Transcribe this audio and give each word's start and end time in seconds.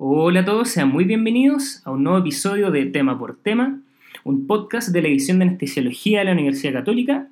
Hola 0.00 0.40
a 0.40 0.44
todos, 0.44 0.68
sean 0.68 0.90
muy 0.90 1.02
bienvenidos 1.02 1.82
a 1.84 1.90
un 1.90 2.04
nuevo 2.04 2.20
episodio 2.20 2.70
de 2.70 2.86
Tema 2.86 3.18
por 3.18 3.36
Tema, 3.36 3.80
un 4.22 4.46
podcast 4.46 4.90
de 4.90 5.02
la 5.02 5.08
edición 5.08 5.40
de 5.40 5.46
anestesiología 5.46 6.20
de 6.20 6.26
la 6.26 6.32
Universidad 6.34 6.72
Católica. 6.72 7.26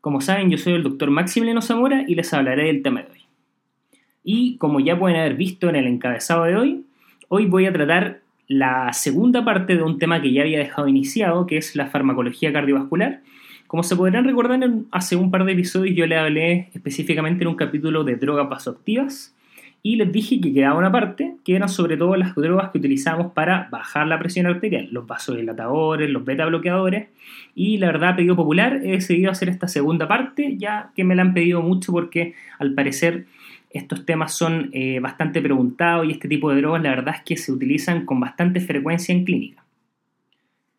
Como 0.00 0.22
saben, 0.22 0.48
yo 0.48 0.56
soy 0.56 0.72
el 0.72 0.82
doctor 0.82 1.10
Maximiliano 1.10 1.60
Zamora 1.60 2.06
y 2.08 2.14
les 2.14 2.32
hablaré 2.32 2.68
del 2.68 2.82
tema 2.82 3.02
de 3.02 3.10
hoy. 3.10 3.20
Y 4.24 4.56
como 4.56 4.80
ya 4.80 4.98
pueden 4.98 5.18
haber 5.18 5.34
visto 5.34 5.68
en 5.68 5.76
el 5.76 5.86
encabezado 5.86 6.44
de 6.44 6.56
hoy, 6.56 6.86
hoy 7.28 7.44
voy 7.44 7.66
a 7.66 7.72
tratar 7.74 8.22
la 8.48 8.94
segunda 8.94 9.44
parte 9.44 9.76
de 9.76 9.82
un 9.82 9.98
tema 9.98 10.22
que 10.22 10.32
ya 10.32 10.40
había 10.40 10.58
dejado 10.58 10.88
iniciado, 10.88 11.46
que 11.46 11.58
es 11.58 11.76
la 11.76 11.88
farmacología 11.88 12.50
cardiovascular. 12.50 13.20
Como 13.66 13.82
se 13.82 13.94
podrán 13.94 14.24
recordar, 14.24 14.58
hace 14.90 15.16
un 15.16 15.30
par 15.30 15.44
de 15.44 15.52
episodios 15.52 15.94
yo 15.94 16.06
le 16.06 16.16
hablé 16.16 16.70
específicamente 16.72 17.44
en 17.44 17.48
un 17.48 17.56
capítulo 17.56 18.04
de 18.04 18.16
drogas 18.16 18.48
vasoactivas 18.48 19.34
y 19.82 19.96
les 19.96 20.12
dije 20.12 20.40
que 20.40 20.52
quedaba 20.52 20.78
una 20.78 20.92
parte 20.92 21.36
que 21.44 21.56
eran 21.56 21.68
sobre 21.68 21.96
todo 21.96 22.16
las 22.16 22.34
drogas 22.34 22.70
que 22.70 22.78
utilizamos 22.78 23.32
para 23.32 23.68
bajar 23.70 24.06
la 24.06 24.18
presión 24.18 24.46
arterial, 24.46 24.88
los 24.90 25.06
vasodilatadores, 25.06 26.10
los 26.10 26.24
beta 26.24 26.44
bloqueadores 26.46 27.08
y 27.54 27.78
la 27.78 27.86
verdad, 27.86 28.16
pedido 28.16 28.36
popular, 28.36 28.80
he 28.82 28.92
decidido 28.92 29.30
hacer 29.30 29.48
esta 29.48 29.68
segunda 29.68 30.06
parte 30.06 30.56
ya 30.58 30.90
que 30.94 31.04
me 31.04 31.14
la 31.14 31.22
han 31.22 31.34
pedido 31.34 31.62
mucho 31.62 31.92
porque 31.92 32.34
al 32.58 32.74
parecer 32.74 33.26
estos 33.70 34.04
temas 34.04 34.34
son 34.34 34.68
eh, 34.72 35.00
bastante 35.00 35.40
preguntados 35.40 36.06
y 36.06 36.12
este 36.12 36.28
tipo 36.28 36.50
de 36.50 36.60
drogas 36.60 36.82
la 36.82 36.90
verdad 36.90 37.14
es 37.16 37.22
que 37.22 37.36
se 37.36 37.52
utilizan 37.52 38.04
con 38.04 38.20
bastante 38.20 38.60
frecuencia 38.60 39.14
en 39.14 39.24
clínica. 39.24 39.64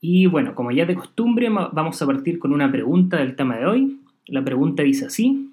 Y 0.01 0.25
bueno, 0.25 0.55
como 0.55 0.71
ya 0.71 0.85
de 0.85 0.95
costumbre, 0.95 1.47
vamos 1.49 2.01
a 2.01 2.05
partir 2.07 2.39
con 2.39 2.51
una 2.51 2.71
pregunta 2.71 3.17
del 3.17 3.35
tema 3.35 3.57
de 3.57 3.67
hoy. 3.67 3.99
La 4.25 4.43
pregunta 4.43 4.81
dice 4.81 5.05
así, 5.05 5.50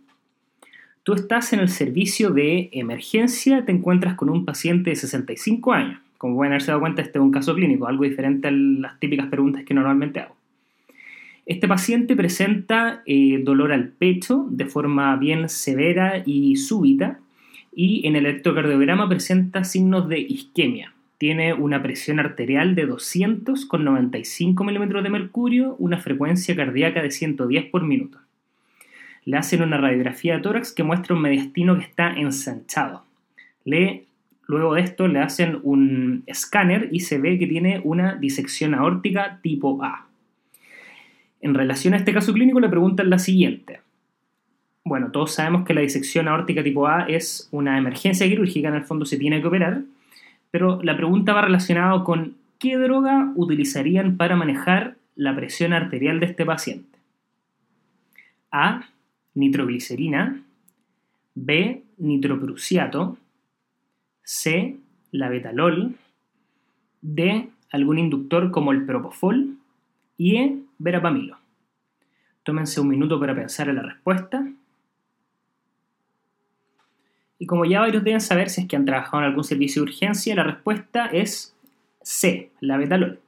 Tú 1.09 1.15
estás 1.15 1.55
en 1.55 1.61
el 1.61 1.71
servicio 1.71 2.29
de 2.29 2.69
emergencia, 2.71 3.65
te 3.65 3.73
encuentras 3.73 4.13
con 4.13 4.29
un 4.29 4.45
paciente 4.45 4.91
de 4.91 4.97
65 4.97 5.73
años. 5.73 6.01
Como 6.19 6.37
pueden 6.37 6.53
haberse 6.53 6.67
dado 6.67 6.81
cuenta, 6.81 7.01
este 7.01 7.17
es 7.19 7.23
un 7.23 7.31
caso 7.31 7.55
clínico, 7.55 7.89
algo 7.89 8.05
diferente 8.05 8.49
a 8.49 8.51
las 8.51 9.01
típicas 9.01 9.29
preguntas 9.29 9.65
que 9.65 9.73
normalmente 9.73 10.21
hago. 10.21 10.37
Este 11.47 11.67
paciente 11.67 12.15
presenta 12.15 13.03
eh, 13.07 13.41
dolor 13.43 13.73
al 13.73 13.89
pecho 13.89 14.49
de 14.51 14.67
forma 14.67 15.17
bien 15.17 15.49
severa 15.49 16.23
y 16.27 16.57
súbita 16.57 17.21
y 17.75 18.07
en 18.07 18.15
el 18.15 18.27
electrocardiograma 18.27 19.09
presenta 19.09 19.65
signos 19.65 20.11
de 20.11 20.21
isquemia. 20.21 20.93
Tiene 21.17 21.55
una 21.55 21.83
presión 21.83 22.21
arterial 22.21 22.75
de 22.75 22.85
200 22.85 23.65
con 23.65 23.83
95 23.83 24.63
milímetros 24.63 25.03
de 25.03 25.09
mercurio, 25.09 25.75
una 25.79 25.97
frecuencia 25.97 26.55
cardíaca 26.55 27.01
de 27.01 27.11
110 27.11 27.71
por 27.71 27.83
minuto 27.85 28.19
le 29.29 29.37
hacen 29.37 29.61
una 29.61 29.77
radiografía 29.77 30.37
de 30.37 30.41
tórax 30.41 30.73
que 30.73 30.83
muestra 30.83 31.15
un 31.15 31.21
mediastino 31.21 31.77
que 31.77 31.85
está 31.85 32.15
ensanchado. 32.15 33.05
Le, 33.67 34.07
luego 34.47 34.73
de 34.73 34.81
esto 34.81 35.07
le 35.07 35.19
hacen 35.19 35.61
un 35.65 36.23
escáner 36.25 36.89
y 36.93 37.01
se 37.01 37.19
ve 37.19 37.39
que 37.39 37.47
tiene 37.47 37.83
una 37.85 38.15
disección 38.15 38.75
aórtica 38.75 39.39
tipo 39.43 39.85
A. 39.85 40.07
En 41.43 41.53
relación 41.53 41.93
a 41.93 41.99
este 41.99 42.15
caso 42.15 42.33
clínico 42.33 42.59
le 42.59 42.71
preguntan 42.71 43.11
la 43.11 43.19
siguiente. 43.19 43.83
Bueno, 44.83 45.11
todos 45.11 45.35
sabemos 45.35 45.67
que 45.67 45.75
la 45.75 45.83
disección 45.83 46.27
aórtica 46.27 46.63
tipo 46.63 46.87
A 46.87 47.03
es 47.03 47.51
una 47.53 47.77
emergencia 47.77 48.27
quirúrgica, 48.27 48.69
en 48.69 48.77
el 48.77 48.85
fondo 48.85 49.05
se 49.05 49.19
tiene 49.19 49.43
que 49.43 49.49
operar, 49.49 49.83
pero 50.51 50.83
la 50.83 50.97
pregunta 50.97 51.35
va 51.35 51.43
relacionada 51.43 52.03
con 52.03 52.33
qué 52.59 52.79
droga 52.79 53.31
utilizarían 53.37 54.17
para 54.17 54.37
manejar 54.37 54.97
la 55.17 55.37
presión 55.37 55.75
arterial 55.75 56.19
de 56.19 56.25
este 56.25 56.47
paciente. 56.47 56.97
A 58.51 58.89
nitroglicerina, 59.39 60.43
B, 61.35 61.85
nitroprusiato, 61.99 63.17
C, 64.23 64.77
la 65.13 65.29
betalol, 65.29 65.97
D, 67.01 67.49
algún 67.71 67.99
inductor 67.99 68.51
como 68.51 68.73
el 68.73 68.85
propofol 68.85 69.57
y 70.17 70.37
E, 70.37 70.59
verapamilo. 70.79 71.39
Tómense 72.43 72.81
un 72.81 72.89
minuto 72.89 73.21
para 73.21 73.35
pensar 73.35 73.69
en 73.69 73.77
la 73.77 73.83
respuesta. 73.83 74.45
Y 77.39 77.47
como 77.47 77.65
ya 77.65 77.81
varios 77.81 78.03
deben 78.03 78.21
saber 78.21 78.51
si 78.51 78.63
es 78.63 78.69
que 78.69 78.75
han 78.75 78.85
trabajado 78.85 79.23
en 79.23 79.29
algún 79.29 79.45
servicio 79.45 79.83
de 79.83 79.91
urgencia, 79.91 80.35
la 80.35 80.43
respuesta 80.43 81.07
es 81.07 81.55
C, 82.03 82.51
la 82.61 82.77
betalol. 82.77 83.21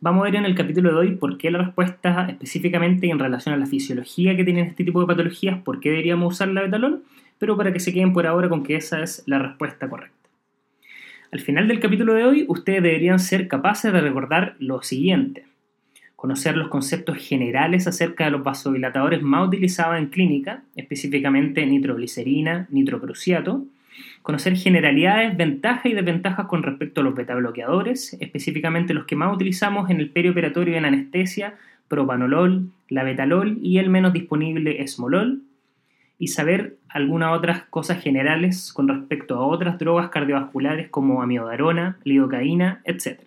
Vamos 0.00 0.22
a 0.22 0.24
ver 0.24 0.36
en 0.36 0.44
el 0.44 0.54
capítulo 0.54 0.90
de 0.90 0.96
hoy 0.96 1.16
por 1.16 1.38
qué 1.38 1.50
la 1.50 1.58
respuesta 1.58 2.26
específicamente 2.28 3.08
en 3.08 3.18
relación 3.18 3.54
a 3.54 3.58
la 3.58 3.66
fisiología 3.66 4.36
que 4.36 4.44
tienen 4.44 4.66
este 4.66 4.84
tipo 4.84 5.00
de 5.00 5.06
patologías, 5.06 5.62
por 5.62 5.80
qué 5.80 5.90
deberíamos 5.90 6.34
usar 6.34 6.48
la 6.48 6.62
betalol, 6.62 7.04
pero 7.38 7.56
para 7.56 7.72
que 7.72 7.80
se 7.80 7.92
queden 7.92 8.12
por 8.12 8.26
ahora 8.26 8.48
con 8.48 8.62
que 8.62 8.76
esa 8.76 9.02
es 9.02 9.22
la 9.26 9.38
respuesta 9.38 9.88
correcta. 9.88 10.28
Al 11.30 11.40
final 11.40 11.68
del 11.68 11.80
capítulo 11.80 12.14
de 12.14 12.24
hoy, 12.24 12.44
ustedes 12.48 12.82
deberían 12.82 13.18
ser 13.18 13.48
capaces 13.48 13.92
de 13.92 14.00
recordar 14.00 14.56
lo 14.58 14.82
siguiente. 14.82 15.46
Conocer 16.16 16.56
los 16.56 16.68
conceptos 16.68 17.18
generales 17.18 17.86
acerca 17.86 18.24
de 18.24 18.30
los 18.30 18.42
vasodilatadores 18.42 19.22
más 19.22 19.46
utilizados 19.46 19.98
en 19.98 20.06
clínica, 20.06 20.64
específicamente 20.76 21.66
nitroglicerina, 21.66 22.66
nitroprusiato, 22.70 23.64
Conocer 24.22 24.56
generalidades, 24.56 25.36
ventajas 25.36 25.86
y 25.86 25.94
desventajas 25.94 26.46
con 26.46 26.62
respecto 26.62 27.00
a 27.00 27.04
los 27.04 27.14
beta-bloqueadores, 27.14 28.16
específicamente 28.20 28.94
los 28.94 29.06
que 29.06 29.16
más 29.16 29.34
utilizamos 29.34 29.90
en 29.90 30.00
el 30.00 30.10
perioperatorio 30.10 30.76
en 30.76 30.84
anestesia, 30.84 31.56
propanolol, 31.88 32.70
la 32.88 33.04
betalol 33.04 33.58
y 33.62 33.78
el 33.78 33.90
menos 33.90 34.12
disponible 34.12 34.82
esmolol. 34.82 35.42
Y 36.18 36.28
saber 36.28 36.76
algunas 36.88 37.36
otras 37.36 37.64
cosas 37.64 38.02
generales 38.02 38.72
con 38.72 38.88
respecto 38.88 39.36
a 39.36 39.46
otras 39.46 39.78
drogas 39.78 40.10
cardiovasculares 40.10 40.88
como 40.88 41.22
amiodarona, 41.22 41.98
lidocaína, 42.04 42.82
etc. 42.84 43.20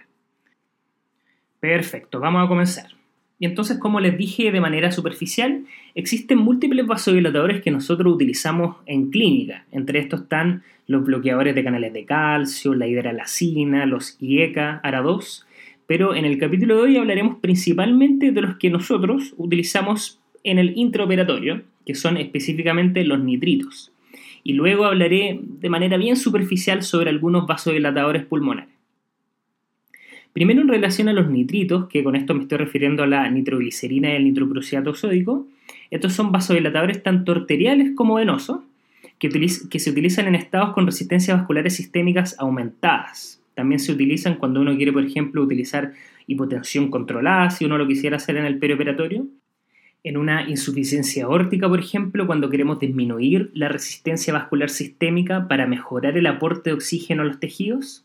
Perfecto, 1.60 2.20
vamos 2.20 2.46
a 2.46 2.48
comenzar. 2.48 2.97
Y 3.40 3.46
entonces, 3.46 3.78
como 3.78 4.00
les 4.00 4.18
dije 4.18 4.52
de 4.52 4.62
manera 4.62 4.92
superficial, 4.92 5.66
existen 5.94 6.40
múltiples 6.40 6.88
vasodilatadores 6.88 7.62
que 7.62 7.70
nosotros 7.70 8.14
utilizamos 8.14 8.78
en 8.88 9.12
clínica. 9.12 9.66
Entre 9.72 10.00
estos 10.00 10.22
están 10.22 10.64
los 10.88 11.04
bloqueadores 11.04 11.54
de 11.54 11.64
canales 11.64 11.94
de 11.94 12.06
calcio, 12.06 12.74
la 12.74 12.88
hidralacina, 12.88 13.86
los 13.86 14.18
IECA, 14.20 14.82
ARA2. 14.84 15.46
Pero 15.86 16.16
en 16.16 16.26
el 16.26 16.40
capítulo 16.40 16.78
de 16.78 16.82
hoy 16.82 16.98
hablaremos 16.98 17.38
principalmente 17.40 18.32
de 18.32 18.42
los 18.42 18.58
que 18.58 18.72
nosotros 18.72 19.34
utilizamos 19.38 20.20
en 20.44 20.58
el 20.58 20.76
intraoperatorio, 20.76 21.62
que 21.86 21.94
son 21.94 22.18
específicamente 22.18 23.04
los 23.04 23.20
nitritos. 23.20 23.92
Y 24.44 24.54
luego 24.54 24.86
hablaré 24.86 25.40
de 25.42 25.70
manera 25.70 25.98
bien 25.98 26.16
superficial 26.16 26.82
sobre 26.82 27.10
algunos 27.10 27.46
vasodilatadores 27.46 28.26
pulmonares. 28.26 28.77
Primero 30.38 30.62
en 30.62 30.68
relación 30.68 31.10
a 31.10 31.14
los 31.14 31.32
nitritos, 31.32 31.88
que 31.88 32.04
con 32.04 32.16
esto 32.16 32.36
me 32.36 32.44
estoy 32.44 32.60
refiriendo 32.60 33.02
a 33.02 33.08
la 33.08 33.28
nitroglicerina 33.28 34.12
y 34.12 34.18
el 34.18 34.24
nitroprusiato 34.24 34.94
sódico, 34.94 35.48
estos 35.90 36.14
son 36.14 36.32
vasodilatadores 36.32 37.02
tanto 37.02 37.32
arteriales 37.32 37.96
como 37.96 38.14
venosos, 38.14 38.60
que, 39.18 39.32
se 39.80 39.90
utilizan 39.90 40.28
en 40.28 40.36
estados 40.36 40.76
con 40.76 40.86
resistencias 40.86 41.40
vasculares 41.40 41.76
sistémicas 41.76 42.36
aumentadas. 42.38 43.42
También 43.56 43.80
se 43.80 43.92
utilizan 43.92 44.36
cuando 44.36 44.62
uno 44.62 44.78
quiere, 44.78 44.94
por 44.94 45.04
ejemplo, 45.04 45.42
utilizar 45.42 45.94
hipotensión 46.28 46.92
controlada, 46.92 47.50
si 47.50 47.66
uno 47.66 47.80
lo 47.80 47.88
quisiera 47.88 48.18
hacer 48.18 48.38
en 48.38 48.46
el 48.46 48.60
perioperatorio. 48.60 49.26
En 50.04 50.18
una 50.18 50.48
insuficiencia 50.48 51.26
aórtica, 51.26 51.68
por 51.68 51.80
ejemplo, 51.80 52.28
cuando 52.28 52.52
queremos 52.52 52.80
disminuir 52.80 53.50
la 53.56 53.70
resistencia 53.70 54.34
vascular 54.34 54.70
sistémica 54.70 55.48
para 55.48 55.66
mejorar 55.66 56.16
el 56.16 56.28
aporte 56.28 56.70
de 56.70 56.76
oxígeno 56.76 57.24
a 57.24 57.26
los 57.26 57.40
tejidos 57.40 58.04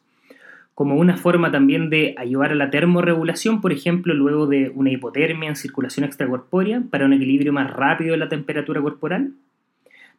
como 0.74 0.96
una 0.96 1.16
forma 1.16 1.50
también 1.50 1.90
de 1.90 2.14
ayudar 2.16 2.52
a 2.52 2.54
la 2.54 2.70
termorregulación, 2.70 3.60
por 3.60 3.72
ejemplo, 3.72 4.14
luego 4.14 4.46
de 4.46 4.70
una 4.74 4.90
hipotermia 4.90 5.50
en 5.50 5.56
circulación 5.56 6.04
extracorpórea 6.04 6.82
para 6.90 7.04
un 7.04 7.12
equilibrio 7.12 7.52
más 7.52 7.70
rápido 7.70 8.12
de 8.12 8.18
la 8.18 8.28
temperatura 8.28 8.80
corporal. 8.80 9.32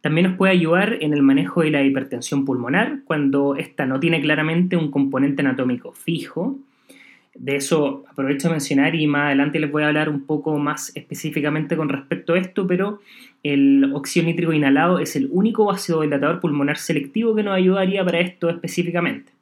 También 0.02 0.28
nos 0.28 0.38
puede 0.38 0.52
ayudar 0.52 0.98
en 1.00 1.14
el 1.14 1.24
manejo 1.24 1.62
de 1.62 1.72
la 1.72 1.82
hipertensión 1.82 2.46
pulmonar 2.46 3.00
cuando 3.06 3.56
ésta 3.56 3.86
no 3.86 4.00
tiene 4.00 4.22
claramente 4.22 4.76
un 4.78 4.92
componente 4.92 5.42
anatómico 5.42 5.94
fijo. 5.94 6.58
De 7.34 7.56
eso 7.56 8.04
aprovecho 8.08 8.48
a 8.48 8.52
mencionar 8.52 8.94
y 8.94 9.08
más 9.08 9.28
adelante 9.28 9.60
les 9.60 9.72
voy 9.72 9.82
a 9.82 9.88
hablar 9.88 10.08
un 10.08 10.26
poco 10.26 10.60
más 10.60 10.92
específicamente 10.96 11.76
con 11.76 11.90
respecto 11.90 12.34
a 12.34 12.38
esto, 12.38 12.68
pero 12.68 13.00
el 13.42 13.92
óxido 13.94 14.28
nítrico 14.28 14.54
inhalado 14.54 15.00
es 15.00 15.16
el 15.16 15.30
único 15.32 15.66
vasodilatador 15.66 16.40
pulmonar 16.40 16.78
selectivo 16.78 17.34
que 17.34 17.42
nos 17.42 17.56
ayudaría 17.56 18.06
para 18.06 18.20
esto 18.20 18.50
específicamente. 18.50 19.33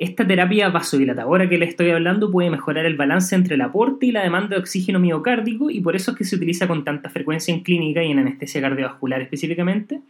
Esta 0.00 0.26
terapia 0.26 0.70
vasodilatadora 0.70 1.46
que 1.46 1.58
les 1.58 1.68
estoy 1.68 1.90
hablando 1.90 2.30
puede 2.30 2.48
mejorar 2.48 2.86
el 2.86 2.96
balance 2.96 3.34
entre 3.34 3.56
el 3.56 3.60
aporte 3.60 4.06
y 4.06 4.12
la 4.12 4.22
demanda 4.22 4.48
de 4.48 4.56
oxígeno 4.56 4.98
miocárdico 4.98 5.70
y 5.70 5.82
por 5.82 5.94
eso 5.94 6.12
es 6.12 6.16
que 6.16 6.24
se 6.24 6.36
utiliza 6.36 6.66
con 6.66 6.84
tanta 6.84 7.10
frecuencia 7.10 7.52
en 7.52 7.60
clínica 7.60 8.02
y 8.02 8.10
en 8.10 8.18
anestesia 8.18 8.62
cardiovascular 8.62 9.20
específicamente, 9.20 10.00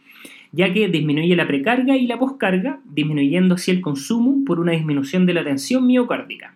ya 0.53 0.71
que 0.71 0.87
disminuye 0.87 1.35
la 1.35 1.45
precarga 1.45 1.97
y 1.97 2.07
la 2.07 2.17
poscarga, 2.17 2.79
disminuyendo 2.85 3.55
así 3.55 3.69
el 3.71 3.81
consumo 3.81 4.45
por 4.45 4.61
una 4.61 4.71
disminución 4.71 5.25
de 5.25 5.33
la 5.33 5.43
tensión 5.43 5.85
miocárdica. 5.85 6.53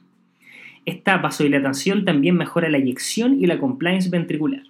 Esta 0.85 1.17
vasodilatación 1.17 2.05
también 2.05 2.37
mejora 2.37 2.69
la 2.69 2.77
eyección 2.77 3.43
y 3.43 3.47
la 3.47 3.59
compliance 3.59 4.09
ventricular. 4.09 4.63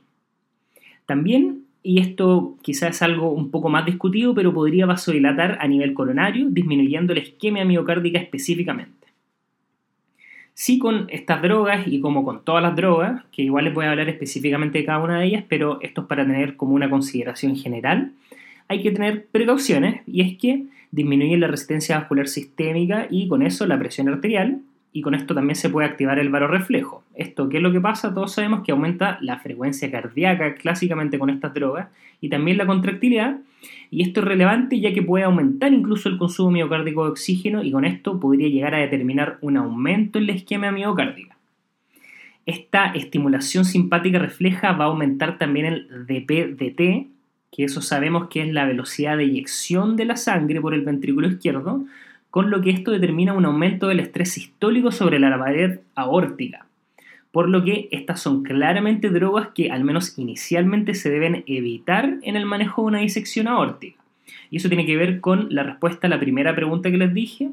También 1.06 1.65
y 1.86 2.00
esto 2.00 2.58
quizás 2.64 2.96
es 2.96 3.02
algo 3.04 3.32
un 3.32 3.52
poco 3.52 3.70
más 3.70 3.86
discutido, 3.86 4.34
pero 4.34 4.52
podría 4.52 4.88
vasodilatar 4.88 5.60
a 5.62 5.68
nivel 5.68 5.94
coronario, 5.94 6.48
disminuyendo 6.50 7.14
la 7.14 7.20
isquemia 7.20 7.64
miocárdica 7.64 8.18
específicamente. 8.18 9.06
Sí 10.56 10.80
con 10.80 11.06
estas 11.10 11.44
drogas 11.44 11.88
y 11.88 12.00
como 12.00 12.26
con 12.26 12.44
todas 12.44 12.64
las 12.64 12.76
drogas, 12.76 13.24
que 13.32 13.44
igual 13.44 13.66
les 13.66 13.74
voy 13.76 13.86
a 13.86 13.92
hablar 13.92 14.10
específicamente 14.10 14.80
de 14.80 14.86
cada 14.86 15.04
una 15.04 15.20
de 15.20 15.28
ellas, 15.28 15.44
pero 15.48 15.80
esto 15.82 16.02
es 16.02 16.08
para 16.08 16.26
tener 16.26 16.56
como 16.56 16.74
una 16.74 16.90
consideración 16.90 17.56
general, 17.56 18.14
hay 18.68 18.82
que 18.82 18.90
tener 18.90 19.28
precauciones 19.28 20.02
y 20.08 20.22
es 20.22 20.40
que 20.40 20.64
disminuyen 20.90 21.40
la 21.40 21.48
resistencia 21.48 22.00
vascular 22.00 22.28
sistémica 22.28 23.06
y 23.12 23.28
con 23.28 23.44
eso 23.44 23.68
la 23.68 23.78
presión 23.78 24.10
arterial, 24.10 24.62
y 24.96 25.02
con 25.02 25.14
esto 25.14 25.36
también 25.36 25.58
se 25.58 25.70
puede 25.70 25.90
activar 25.90 26.20
el 26.20 26.30
varorreflejo. 26.30 27.04
Esto, 27.16 27.50
¿qué 27.50 27.58
es 27.58 27.64
lo 27.64 27.74
que 27.74 27.82
pasa? 27.82 28.14
Todos 28.14 28.32
sabemos 28.32 28.64
que 28.64 28.72
aumenta 28.72 29.18
la 29.20 29.40
frecuencia 29.40 29.92
cardíaca 29.92 30.56
clásicamente 30.56 31.20
con 31.20 31.30
estas 31.30 31.54
drogas 31.54 31.90
y 32.22 32.30
también 32.30 32.58
la 32.58 32.66
contractilidad. 32.66 33.40
Y 33.92 34.04
esto 34.04 34.22
es 34.22 34.26
relevante 34.26 34.80
ya 34.80 34.94
que 34.94 35.02
puede 35.02 35.26
aumentar 35.26 35.74
incluso 35.74 36.08
el 36.08 36.18
consumo 36.18 36.52
miocárdico 36.52 37.04
de 37.04 37.12
oxígeno 37.12 37.62
y 37.62 37.74
con 37.74 37.84
esto 37.84 38.22
podría 38.22 38.48
llegar 38.48 38.74
a 38.74 38.78
determinar 38.78 39.38
un 39.42 39.58
aumento 39.58 40.18
en 40.18 40.28
la 40.28 40.32
isquemia 40.32 40.72
miocárdica. 40.72 41.36
Esta 42.46 42.86
estimulación 42.94 43.66
simpática 43.66 44.18
refleja 44.18 44.72
va 44.72 44.86
a 44.86 44.88
aumentar 44.88 45.38
también 45.38 45.66
el 45.66 46.06
DPDT, 46.08 47.10
que 47.52 47.66
eso 47.66 47.82
sabemos 47.82 48.30
que 48.30 48.44
es 48.44 48.54
la 48.54 48.64
velocidad 48.64 49.18
de 49.18 49.26
eyección 49.26 49.98
de 49.98 50.06
la 50.06 50.16
sangre 50.16 50.62
por 50.62 50.74
el 50.74 50.86
ventrículo 50.86 51.28
izquierdo, 51.28 51.84
con 52.36 52.50
lo 52.50 52.60
que 52.60 52.70
esto 52.70 52.92
determina 52.92 53.32
un 53.32 53.46
aumento 53.46 53.88
del 53.88 54.02
estrés 54.02 54.34
sistólico 54.34 54.92
sobre 54.92 55.20
la 55.20 55.40
pared 55.40 55.80
aórtica. 55.96 56.66
Por 57.32 57.48
lo 57.48 57.64
que 57.64 57.88
estas 57.94 58.20
son 58.20 58.44
claramente 58.44 59.10
drogas 59.10 59.52
que 59.56 59.72
al 59.72 59.86
menos 59.86 60.20
inicialmente 60.20 60.96
se 60.96 61.10
deben 61.10 61.46
evitar 61.48 62.18
en 62.24 62.36
el 62.36 62.46
manejo 62.46 62.82
de 62.82 62.88
una 62.88 63.00
disección 63.00 63.48
aórtica. 63.48 64.04
Y 64.52 64.58
eso 64.58 64.68
tiene 64.68 64.86
que 64.86 64.98
ver 64.98 65.22
con 65.22 65.48
la 65.50 65.64
respuesta 65.64 66.08
a 66.08 66.10
la 66.10 66.20
primera 66.20 66.54
pregunta 66.54 66.92
que 66.92 66.98
les 66.98 67.14
dije. 67.14 67.52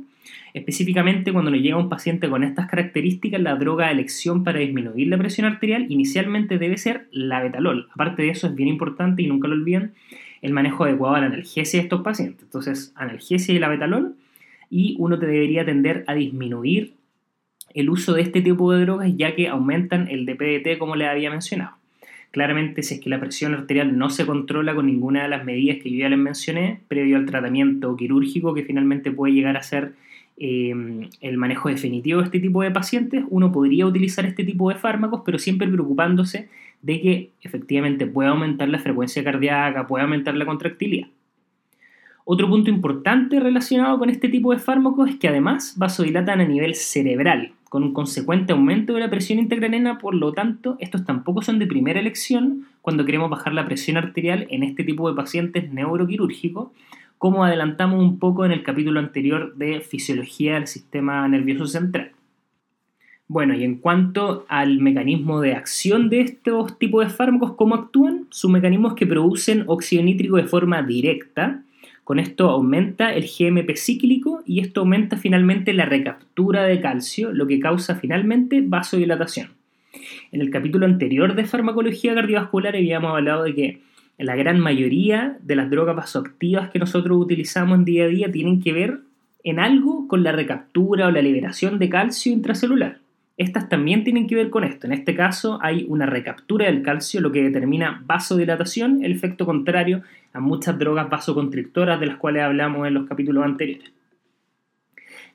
Específicamente 0.52 1.32
cuando 1.32 1.52
nos 1.52 1.60
llega 1.60 1.76
un 1.76 1.88
paciente 1.88 2.28
con 2.28 2.42
estas 2.42 2.68
características, 2.68 3.40
la 3.40 3.54
droga 3.54 3.86
de 3.86 3.92
elección 3.92 4.42
para 4.42 4.58
disminuir 4.58 5.06
la 5.06 5.16
presión 5.16 5.46
arterial 5.46 5.86
inicialmente 5.90 6.58
debe 6.58 6.76
ser 6.76 7.06
la 7.12 7.40
betalol. 7.40 7.86
Aparte 7.94 8.22
de 8.22 8.30
eso 8.30 8.48
es 8.48 8.56
bien 8.56 8.68
importante 8.68 9.22
y 9.22 9.28
nunca 9.28 9.46
lo 9.46 9.54
olviden 9.54 9.92
el 10.40 10.52
manejo 10.52 10.82
adecuado 10.82 11.14
de 11.14 11.20
la 11.20 11.26
analgesia 11.28 11.78
de 11.78 11.84
estos 11.84 12.02
pacientes. 12.02 12.42
Entonces, 12.42 12.92
analgesia 12.96 13.54
y 13.54 13.60
la 13.60 13.68
betalol 13.68 14.16
y 14.72 14.96
uno 14.98 15.18
te 15.18 15.26
debería 15.26 15.66
tender 15.66 16.02
a 16.06 16.14
disminuir 16.14 16.94
el 17.74 17.90
uso 17.90 18.14
de 18.14 18.22
este 18.22 18.40
tipo 18.40 18.72
de 18.72 18.80
drogas 18.80 19.12
ya 19.14 19.36
que 19.36 19.48
aumentan 19.48 20.08
el 20.08 20.24
DPDT 20.24 20.78
como 20.78 20.96
les 20.96 21.08
había 21.08 21.30
mencionado. 21.30 21.76
Claramente 22.30 22.82
si 22.82 22.94
es 22.94 23.00
que 23.00 23.10
la 23.10 23.20
presión 23.20 23.52
arterial 23.52 23.98
no 23.98 24.08
se 24.08 24.24
controla 24.24 24.74
con 24.74 24.86
ninguna 24.86 25.24
de 25.24 25.28
las 25.28 25.44
medidas 25.44 25.76
que 25.82 25.90
yo 25.90 25.98
ya 25.98 26.08
les 26.08 26.18
mencioné, 26.18 26.80
previo 26.88 27.18
al 27.18 27.26
tratamiento 27.26 27.94
quirúrgico 27.96 28.54
que 28.54 28.64
finalmente 28.64 29.10
puede 29.10 29.34
llegar 29.34 29.58
a 29.58 29.62
ser 29.62 29.92
eh, 30.38 30.74
el 31.20 31.36
manejo 31.36 31.68
definitivo 31.68 32.20
de 32.20 32.24
este 32.24 32.40
tipo 32.40 32.62
de 32.62 32.70
pacientes, 32.70 33.24
uno 33.28 33.52
podría 33.52 33.84
utilizar 33.84 34.24
este 34.24 34.42
tipo 34.42 34.70
de 34.70 34.76
fármacos, 34.76 35.20
pero 35.26 35.38
siempre 35.38 35.68
preocupándose 35.68 36.48
de 36.80 37.00
que 37.02 37.30
efectivamente 37.42 38.06
pueda 38.06 38.30
aumentar 38.30 38.70
la 38.70 38.78
frecuencia 38.78 39.22
cardíaca, 39.22 39.86
pueda 39.86 40.04
aumentar 40.04 40.34
la 40.34 40.46
contractilidad. 40.46 41.08
Otro 42.24 42.48
punto 42.48 42.70
importante 42.70 43.40
relacionado 43.40 43.98
con 43.98 44.08
este 44.08 44.28
tipo 44.28 44.52
de 44.52 44.58
fármacos 44.58 45.10
es 45.10 45.16
que 45.16 45.28
además 45.28 45.74
vasodilatan 45.76 46.40
a 46.40 46.46
nivel 46.46 46.74
cerebral, 46.76 47.52
con 47.68 47.82
un 47.82 47.92
consecuente 47.92 48.52
aumento 48.52 48.94
de 48.94 49.00
la 49.00 49.10
presión 49.10 49.40
intracraniana, 49.40 49.98
por 49.98 50.14
lo 50.14 50.32
tanto, 50.32 50.76
estos 50.78 51.04
tampoco 51.04 51.42
son 51.42 51.58
de 51.58 51.66
primera 51.66 51.98
elección 51.98 52.66
cuando 52.80 53.04
queremos 53.04 53.30
bajar 53.30 53.54
la 53.54 53.64
presión 53.64 53.96
arterial 53.96 54.46
en 54.50 54.62
este 54.62 54.84
tipo 54.84 55.08
de 55.08 55.16
pacientes 55.16 55.72
neuroquirúrgicos, 55.72 56.68
como 57.18 57.44
adelantamos 57.44 58.00
un 58.00 58.18
poco 58.18 58.44
en 58.44 58.52
el 58.52 58.62
capítulo 58.62 59.00
anterior 59.00 59.54
de 59.56 59.80
fisiología 59.80 60.54
del 60.54 60.66
sistema 60.66 61.26
nervioso 61.28 61.66
central. 61.66 62.12
Bueno, 63.26 63.54
y 63.54 63.64
en 63.64 63.76
cuanto 63.78 64.44
al 64.48 64.78
mecanismo 64.80 65.40
de 65.40 65.54
acción 65.54 66.10
de 66.10 66.20
estos 66.20 66.78
tipos 66.78 67.04
de 67.04 67.10
fármacos, 67.10 67.54
¿cómo 67.54 67.74
actúan? 67.74 68.26
Sus 68.30 68.50
mecanismos 68.50 68.94
que 68.94 69.06
producen 69.06 69.64
óxido 69.66 70.02
nítrico 70.02 70.36
de 70.36 70.44
forma 70.44 70.82
directa, 70.82 71.62
con 72.04 72.18
esto 72.18 72.50
aumenta 72.50 73.14
el 73.14 73.24
GMP 73.24 73.76
cíclico 73.76 74.42
y 74.44 74.60
esto 74.60 74.80
aumenta 74.80 75.16
finalmente 75.16 75.72
la 75.72 75.86
recaptura 75.86 76.64
de 76.64 76.80
calcio, 76.80 77.32
lo 77.32 77.46
que 77.46 77.60
causa 77.60 77.94
finalmente 77.94 78.60
vasodilatación. 78.64 79.50
En 80.32 80.40
el 80.40 80.50
capítulo 80.50 80.86
anterior 80.86 81.34
de 81.34 81.44
farmacología 81.44 82.14
cardiovascular 82.14 82.74
habíamos 82.74 83.14
hablado 83.14 83.44
de 83.44 83.54
que 83.54 83.82
la 84.18 84.34
gran 84.36 84.58
mayoría 84.58 85.38
de 85.42 85.56
las 85.56 85.70
drogas 85.70 85.96
vasoactivas 85.96 86.70
que 86.70 86.78
nosotros 86.78 87.18
utilizamos 87.18 87.78
en 87.78 87.84
día 87.84 88.04
a 88.04 88.08
día 88.08 88.32
tienen 88.32 88.60
que 88.60 88.72
ver 88.72 89.00
en 89.44 89.58
algo 89.58 90.08
con 90.08 90.22
la 90.22 90.32
recaptura 90.32 91.08
o 91.08 91.10
la 91.10 91.22
liberación 91.22 91.78
de 91.78 91.88
calcio 91.88 92.32
intracelular. 92.32 93.01
Estas 93.36 93.68
también 93.68 94.04
tienen 94.04 94.26
que 94.26 94.34
ver 94.34 94.50
con 94.50 94.64
esto. 94.64 94.86
En 94.86 94.92
este 94.92 95.14
caso 95.14 95.58
hay 95.62 95.86
una 95.88 96.06
recaptura 96.06 96.66
del 96.66 96.82
calcio, 96.82 97.20
lo 97.20 97.32
que 97.32 97.42
determina 97.42 98.02
vasodilatación, 98.04 99.02
el 99.02 99.12
efecto 99.12 99.46
contrario 99.46 100.02
a 100.32 100.40
muchas 100.40 100.78
drogas 100.78 101.08
vasoconstrictoras 101.08 101.98
de 101.98 102.06
las 102.06 102.16
cuales 102.16 102.42
hablamos 102.42 102.86
en 102.86 102.94
los 102.94 103.08
capítulos 103.08 103.44
anteriores. 103.44 103.90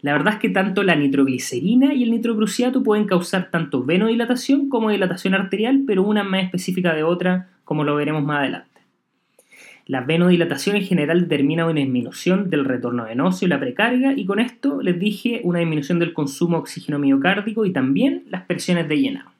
La 0.01 0.13
verdad 0.13 0.35
es 0.35 0.39
que 0.39 0.49
tanto 0.49 0.83
la 0.83 0.95
nitroglicerina 0.95 1.93
y 1.93 2.03
el 2.03 2.11
nitrocruciato 2.11 2.83
pueden 2.83 3.07
causar 3.07 3.49
tanto 3.49 3.83
venodilatación 3.83 4.69
como 4.69 4.91
dilatación 4.91 5.33
arterial, 5.33 5.83
pero 5.87 6.03
una 6.03 6.23
más 6.23 6.43
específica 6.43 6.93
de 6.93 7.03
otra, 7.03 7.49
como 7.63 7.83
lo 7.83 7.95
veremos 7.95 8.23
más 8.23 8.39
adelante. 8.39 8.66
La 9.87 10.01
venodilatación 10.01 10.75
en 10.75 10.83
general 10.83 11.21
determina 11.21 11.65
una 11.65 11.79
disminución 11.79 12.49
del 12.49 12.65
retorno 12.65 13.05
venoso 13.05 13.45
y 13.45 13.47
la 13.47 13.57
precarga, 13.57 14.11
y 14.11 14.25
con 14.25 14.41
esto 14.41 14.81
les 14.81 14.99
dije 14.99 15.39
una 15.45 15.59
disminución 15.59 15.97
del 15.97 16.11
consumo 16.11 16.57
de 16.57 16.61
oxígeno 16.61 16.99
miocárdico 16.99 17.65
y 17.65 17.71
también 17.71 18.23
las 18.27 18.43
presiones 18.43 18.89
de 18.89 18.99
llenado. 18.99 19.31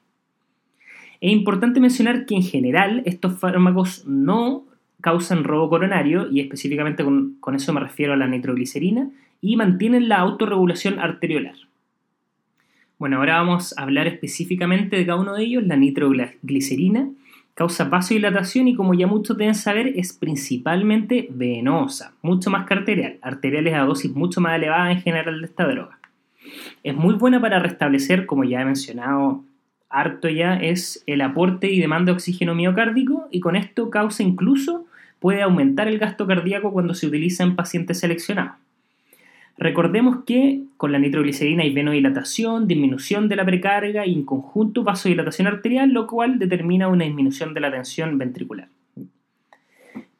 Es 1.20 1.32
importante 1.32 1.80
mencionar 1.80 2.24
que 2.24 2.34
en 2.34 2.42
general 2.42 3.02
estos 3.04 3.38
fármacos 3.38 4.06
no 4.06 4.64
causan 5.02 5.44
robo 5.44 5.68
coronario, 5.68 6.30
y 6.30 6.40
específicamente 6.40 7.04
con, 7.04 7.36
con 7.40 7.54
eso 7.54 7.74
me 7.74 7.80
refiero 7.80 8.14
a 8.14 8.16
la 8.16 8.26
nitroglicerina, 8.26 9.10
y 9.42 9.56
mantienen 9.56 10.08
la 10.08 10.16
autorregulación 10.16 10.98
arteriolar. 10.98 11.56
Bueno, 12.98 13.18
ahora 13.18 13.36
vamos 13.36 13.76
a 13.76 13.82
hablar 13.82 14.06
específicamente 14.06 14.96
de 14.96 15.04
cada 15.04 15.20
uno 15.20 15.34
de 15.34 15.44
ellos, 15.44 15.62
la 15.66 15.76
nitroglicerina 15.76 17.10
causa 17.58 17.82
vasodilatación 17.82 18.68
y 18.68 18.76
como 18.76 18.94
ya 18.94 19.08
muchos 19.08 19.36
deben 19.36 19.56
saber 19.56 19.88
es 19.96 20.12
principalmente 20.12 21.26
venosa, 21.28 22.14
mucho 22.22 22.50
más 22.50 22.68
que 22.68 22.74
arterial, 22.74 23.18
arteriales 23.20 23.74
a 23.74 23.80
dosis 23.80 24.14
mucho 24.14 24.40
más 24.40 24.54
elevada 24.54 24.92
en 24.92 25.00
general 25.00 25.40
de 25.40 25.46
esta 25.48 25.66
droga. 25.66 25.98
Es 26.84 26.94
muy 26.94 27.14
buena 27.14 27.40
para 27.40 27.58
restablecer, 27.58 28.26
como 28.26 28.44
ya 28.44 28.60
he 28.60 28.64
mencionado 28.64 29.42
harto 29.90 30.28
ya, 30.28 30.54
es 30.54 31.02
el 31.08 31.20
aporte 31.20 31.68
y 31.68 31.80
demanda 31.80 32.12
de 32.12 32.16
oxígeno 32.16 32.54
miocárdico 32.54 33.26
y 33.32 33.40
con 33.40 33.56
esto 33.56 33.90
causa 33.90 34.22
incluso, 34.22 34.86
puede 35.18 35.42
aumentar 35.42 35.88
el 35.88 35.98
gasto 35.98 36.28
cardíaco 36.28 36.72
cuando 36.72 36.94
se 36.94 37.08
utiliza 37.08 37.42
en 37.42 37.56
pacientes 37.56 37.98
seleccionados. 37.98 38.54
Recordemos 39.58 40.24
que 40.24 40.62
con 40.76 40.92
la 40.92 41.00
nitroglicerina 41.00 41.64
hay 41.64 41.72
venodilatación, 41.72 42.68
disminución 42.68 43.28
de 43.28 43.34
la 43.34 43.44
precarga 43.44 44.06
y 44.06 44.14
en 44.14 44.24
conjunto 44.24 44.84
vasodilatación 44.84 45.48
arterial, 45.48 45.90
lo 45.90 46.06
cual 46.06 46.38
determina 46.38 46.86
una 46.86 47.04
disminución 47.04 47.54
de 47.54 47.60
la 47.60 47.72
tensión 47.72 48.18
ventricular. 48.18 48.68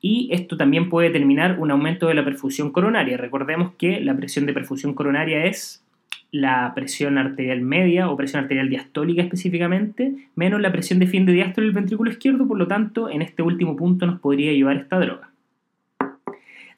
Y 0.00 0.28
esto 0.32 0.56
también 0.56 0.88
puede 0.88 1.08
determinar 1.08 1.58
un 1.60 1.70
aumento 1.70 2.08
de 2.08 2.14
la 2.14 2.24
perfusión 2.24 2.72
coronaria. 2.72 3.16
Recordemos 3.16 3.72
que 3.78 4.00
la 4.00 4.16
presión 4.16 4.46
de 4.46 4.52
perfusión 4.52 4.94
coronaria 4.94 5.44
es 5.44 5.84
la 6.30 6.72
presión 6.74 7.16
arterial 7.16 7.60
media 7.60 8.10
o 8.10 8.16
presión 8.16 8.42
arterial 8.42 8.68
diastólica 8.68 9.22
específicamente, 9.22 10.14
menos 10.34 10.60
la 10.60 10.72
presión 10.72 10.98
de 10.98 11.06
fin 11.06 11.26
de 11.26 11.32
diástole 11.32 11.68
del 11.68 11.74
ventrículo 11.74 12.10
izquierdo, 12.10 12.46
por 12.46 12.58
lo 12.58 12.66
tanto, 12.66 13.08
en 13.08 13.22
este 13.22 13.42
último 13.42 13.76
punto 13.76 14.04
nos 14.04 14.20
podría 14.20 14.50
ayudar 14.50 14.76
esta 14.76 14.98
droga. 14.98 15.27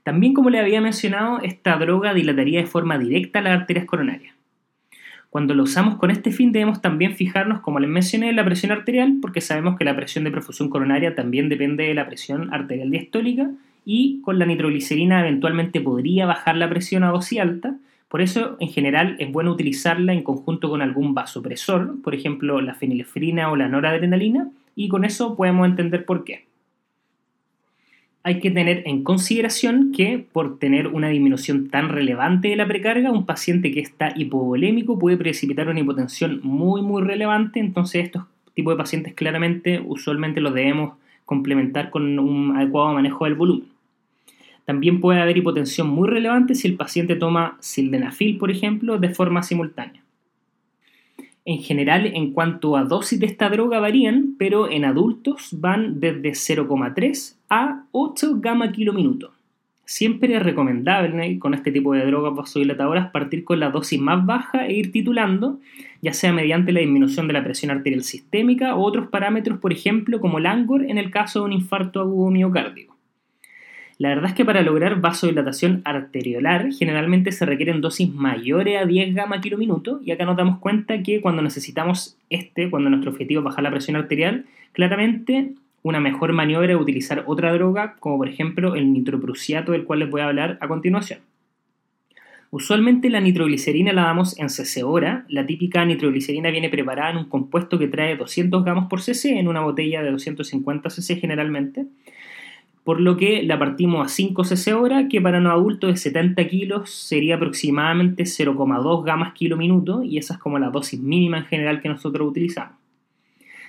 También, 0.02 0.34
como 0.34 0.50
le 0.50 0.58
había 0.58 0.80
mencionado, 0.80 1.40
esta 1.42 1.76
droga 1.76 2.14
dilataría 2.14 2.60
de 2.60 2.66
forma 2.66 2.98
directa 2.98 3.40
las 3.40 3.60
arterias 3.60 3.84
coronarias. 3.84 4.34
Cuando 5.28 5.54
lo 5.54 5.62
usamos 5.62 5.94
con 5.96 6.10
este 6.10 6.32
fin 6.32 6.50
debemos 6.50 6.82
también 6.82 7.14
fijarnos, 7.14 7.60
como 7.60 7.78
les 7.78 7.88
mencioné, 7.88 8.30
en 8.30 8.36
la 8.36 8.44
presión 8.44 8.72
arterial, 8.72 9.18
porque 9.22 9.40
sabemos 9.40 9.78
que 9.78 9.84
la 9.84 9.94
presión 9.94 10.24
de 10.24 10.32
perfusión 10.32 10.68
coronaria 10.70 11.14
también 11.14 11.48
depende 11.48 11.84
de 11.84 11.94
la 11.94 12.06
presión 12.06 12.52
arterial 12.52 12.90
diastólica 12.90 13.48
y 13.84 14.20
con 14.22 14.40
la 14.40 14.46
nitroglicerina 14.46 15.20
eventualmente 15.20 15.80
podría 15.80 16.26
bajar 16.26 16.56
la 16.56 16.68
presión 16.68 17.04
a 17.04 17.10
dosis 17.10 17.38
alta. 17.38 17.76
Por 18.08 18.22
eso, 18.22 18.56
en 18.58 18.70
general, 18.70 19.14
es 19.20 19.30
bueno 19.30 19.52
utilizarla 19.52 20.12
en 20.12 20.24
conjunto 20.24 20.68
con 20.68 20.82
algún 20.82 21.14
vasopresor, 21.14 22.02
por 22.02 22.16
ejemplo, 22.16 22.60
la 22.60 22.74
fenilefrina 22.74 23.52
o 23.52 23.56
la 23.56 23.68
noradrenalina, 23.68 24.48
y 24.74 24.88
con 24.88 25.04
eso 25.04 25.36
podemos 25.36 25.68
entender 25.68 26.04
por 26.04 26.24
qué 26.24 26.49
hay 28.22 28.40
que 28.40 28.50
tener 28.50 28.82
en 28.86 29.02
consideración 29.02 29.92
que 29.92 30.24
por 30.32 30.58
tener 30.58 30.88
una 30.88 31.08
disminución 31.08 31.68
tan 31.68 31.88
relevante 31.88 32.48
de 32.48 32.56
la 32.56 32.68
precarga, 32.68 33.12
un 33.12 33.24
paciente 33.24 33.72
que 33.72 33.80
está 33.80 34.12
hipovolémico 34.14 34.98
puede 34.98 35.16
precipitar 35.16 35.68
una 35.68 35.80
hipotensión 35.80 36.40
muy 36.42 36.82
muy 36.82 37.02
relevante, 37.02 37.60
entonces 37.60 38.04
estos 38.04 38.24
tipos 38.54 38.74
de 38.74 38.78
pacientes 38.78 39.14
claramente 39.14 39.82
usualmente 39.84 40.40
los 40.40 40.54
debemos 40.54 40.94
complementar 41.24 41.90
con 41.90 42.18
un 42.18 42.56
adecuado 42.56 42.92
manejo 42.92 43.24
del 43.24 43.34
volumen. 43.34 43.68
También 44.66 45.00
puede 45.00 45.20
haber 45.20 45.38
hipotensión 45.38 45.88
muy 45.88 46.08
relevante 46.08 46.54
si 46.54 46.68
el 46.68 46.76
paciente 46.76 47.16
toma 47.16 47.56
sildenafil, 47.60 48.36
por 48.36 48.50
ejemplo, 48.50 48.98
de 48.98 49.08
forma 49.08 49.42
simultánea. 49.42 50.02
En 51.44 51.58
general, 51.58 52.06
en 52.06 52.32
cuanto 52.32 52.76
a 52.76 52.84
dosis 52.84 53.18
de 53.18 53.26
esta 53.26 53.48
droga 53.48 53.80
varían, 53.80 54.34
pero 54.38 54.70
en 54.70 54.84
adultos 54.84 55.48
van 55.52 55.98
desde 55.98 56.30
0,3 56.30 57.36
a 57.48 57.84
8 57.92 58.40
gamma 58.40 58.72
kilominuto. 58.72 59.32
Siempre 59.86 60.36
es 60.36 60.42
recomendable 60.42 61.38
con 61.40 61.52
este 61.52 61.72
tipo 61.72 61.94
de 61.94 62.06
drogas 62.06 62.36
vasodilatadoras 62.36 63.10
partir 63.10 63.42
con 63.42 63.58
la 63.58 63.70
dosis 63.70 64.00
más 64.00 64.24
baja 64.24 64.66
e 64.66 64.74
ir 64.74 64.92
titulando, 64.92 65.58
ya 66.00 66.12
sea 66.12 66.32
mediante 66.32 66.70
la 66.70 66.78
disminución 66.78 67.26
de 67.26 67.32
la 67.32 67.42
presión 67.42 67.72
arterial 67.72 68.04
sistémica 68.04 68.76
o 68.76 68.82
otros 68.82 69.08
parámetros, 69.08 69.58
por 69.58 69.72
ejemplo, 69.72 70.20
como 70.20 70.38
el 70.38 70.46
ANGOR 70.46 70.84
en 70.84 70.98
el 70.98 71.10
caso 71.10 71.40
de 71.40 71.46
un 71.46 71.52
infarto 71.54 72.00
agudo 72.00 72.30
miocárdico. 72.30 72.99
La 74.00 74.08
verdad 74.08 74.30
es 74.30 74.34
que 74.34 74.46
para 74.46 74.62
lograr 74.62 75.02
vasodilatación 75.02 75.82
arteriolar 75.84 76.72
generalmente 76.72 77.32
se 77.32 77.44
requieren 77.44 77.82
dosis 77.82 78.10
mayores 78.10 78.80
a 78.80 78.86
10 78.86 79.14
gamma 79.14 79.42
kilominuto 79.42 80.00
y 80.02 80.10
acá 80.10 80.24
nos 80.24 80.38
damos 80.38 80.58
cuenta 80.58 81.02
que 81.02 81.20
cuando 81.20 81.42
necesitamos 81.42 82.16
este, 82.30 82.70
cuando 82.70 82.88
nuestro 82.88 83.10
objetivo 83.10 83.40
es 83.40 83.44
bajar 83.44 83.62
la 83.62 83.70
presión 83.70 83.98
arterial, 83.98 84.46
claramente 84.72 85.52
una 85.82 86.00
mejor 86.00 86.32
maniobra 86.32 86.72
es 86.72 86.80
utilizar 86.80 87.24
otra 87.26 87.52
droga, 87.52 87.96
como 88.00 88.16
por 88.16 88.30
ejemplo 88.30 88.74
el 88.74 88.90
nitroprusiato 88.90 89.72
del 89.72 89.84
cual 89.84 89.98
les 89.98 90.08
voy 90.08 90.22
a 90.22 90.28
hablar 90.28 90.56
a 90.62 90.68
continuación. 90.68 91.18
Usualmente 92.50 93.10
la 93.10 93.20
nitroglicerina 93.20 93.92
la 93.92 94.04
damos 94.04 94.38
en 94.38 94.48
cc 94.48 94.82
hora. 94.82 95.26
La 95.28 95.44
típica 95.44 95.84
nitroglicerina 95.84 96.50
viene 96.50 96.70
preparada 96.70 97.10
en 97.10 97.18
un 97.18 97.28
compuesto 97.28 97.78
que 97.78 97.86
trae 97.86 98.16
200 98.16 98.64
gramos 98.64 98.88
por 98.88 99.02
cc 99.02 99.38
en 99.38 99.46
una 99.46 99.60
botella 99.60 100.02
de 100.02 100.10
250 100.10 100.88
cc 100.88 101.16
generalmente. 101.16 101.84
Por 102.84 103.00
lo 103.00 103.16
que 103.16 103.42
la 103.42 103.58
partimos 103.58 104.06
a 104.06 104.08
5 104.08 104.44
cc 104.44 104.72
hora, 104.74 105.08
que 105.08 105.20
para 105.20 105.38
un 105.38 105.46
adulto 105.46 105.86
de 105.86 105.96
70 105.96 106.48
kilos 106.48 106.90
sería 106.90 107.36
aproximadamente 107.36 108.24
0,2 108.24 109.04
gamas 109.04 109.34
kilo 109.34 109.56
minuto, 109.56 110.02
y 110.02 110.18
esa 110.18 110.34
es 110.34 110.40
como 110.40 110.58
la 110.58 110.70
dosis 110.70 111.00
mínima 111.00 111.38
en 111.38 111.44
general 111.44 111.80
que 111.80 111.88
nosotros 111.88 112.28
utilizamos. 112.28 112.76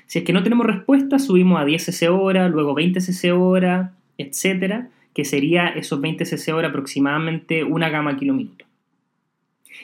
Si 0.08 0.20
es 0.20 0.26
que 0.26 0.34
no 0.34 0.44
tenemos 0.44 0.66
respuesta, 0.66 1.20
subimos 1.20 1.60
a 1.60 1.66
10 1.66 1.86
cc 1.86 2.10
hora, 2.10 2.50
luego 2.50 2.74
20 2.74 3.00
cc 3.00 3.32
hora, 3.32 3.94
etcétera, 4.18 4.90
que 5.14 5.26
sería 5.26 5.68
esos 5.68 6.00
20 6.02 6.26
cc 6.26 6.54
hora 6.54 6.70
aproximadamente 6.70 7.64
una 7.64 7.90
gama 7.90 8.18
kilominuto. 8.18 8.66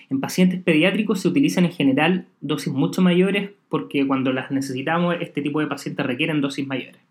En 0.09 0.21
pacientes 0.21 0.61
pediátricos 0.61 1.21
se 1.21 1.27
utilizan 1.27 1.65
en 1.65 1.71
general 1.71 2.25
dosis 2.41 2.71
mucho 2.71 3.01
mayores 3.01 3.51
porque 3.69 4.05
cuando 4.07 4.31
las 4.31 4.51
necesitamos 4.51 5.15
este 5.19 5.41
tipo 5.41 5.59
de 5.59 5.67
pacientes 5.67 6.05
requieren 6.05 6.41
dosis 6.41 6.65
mayores. 6.65 7.01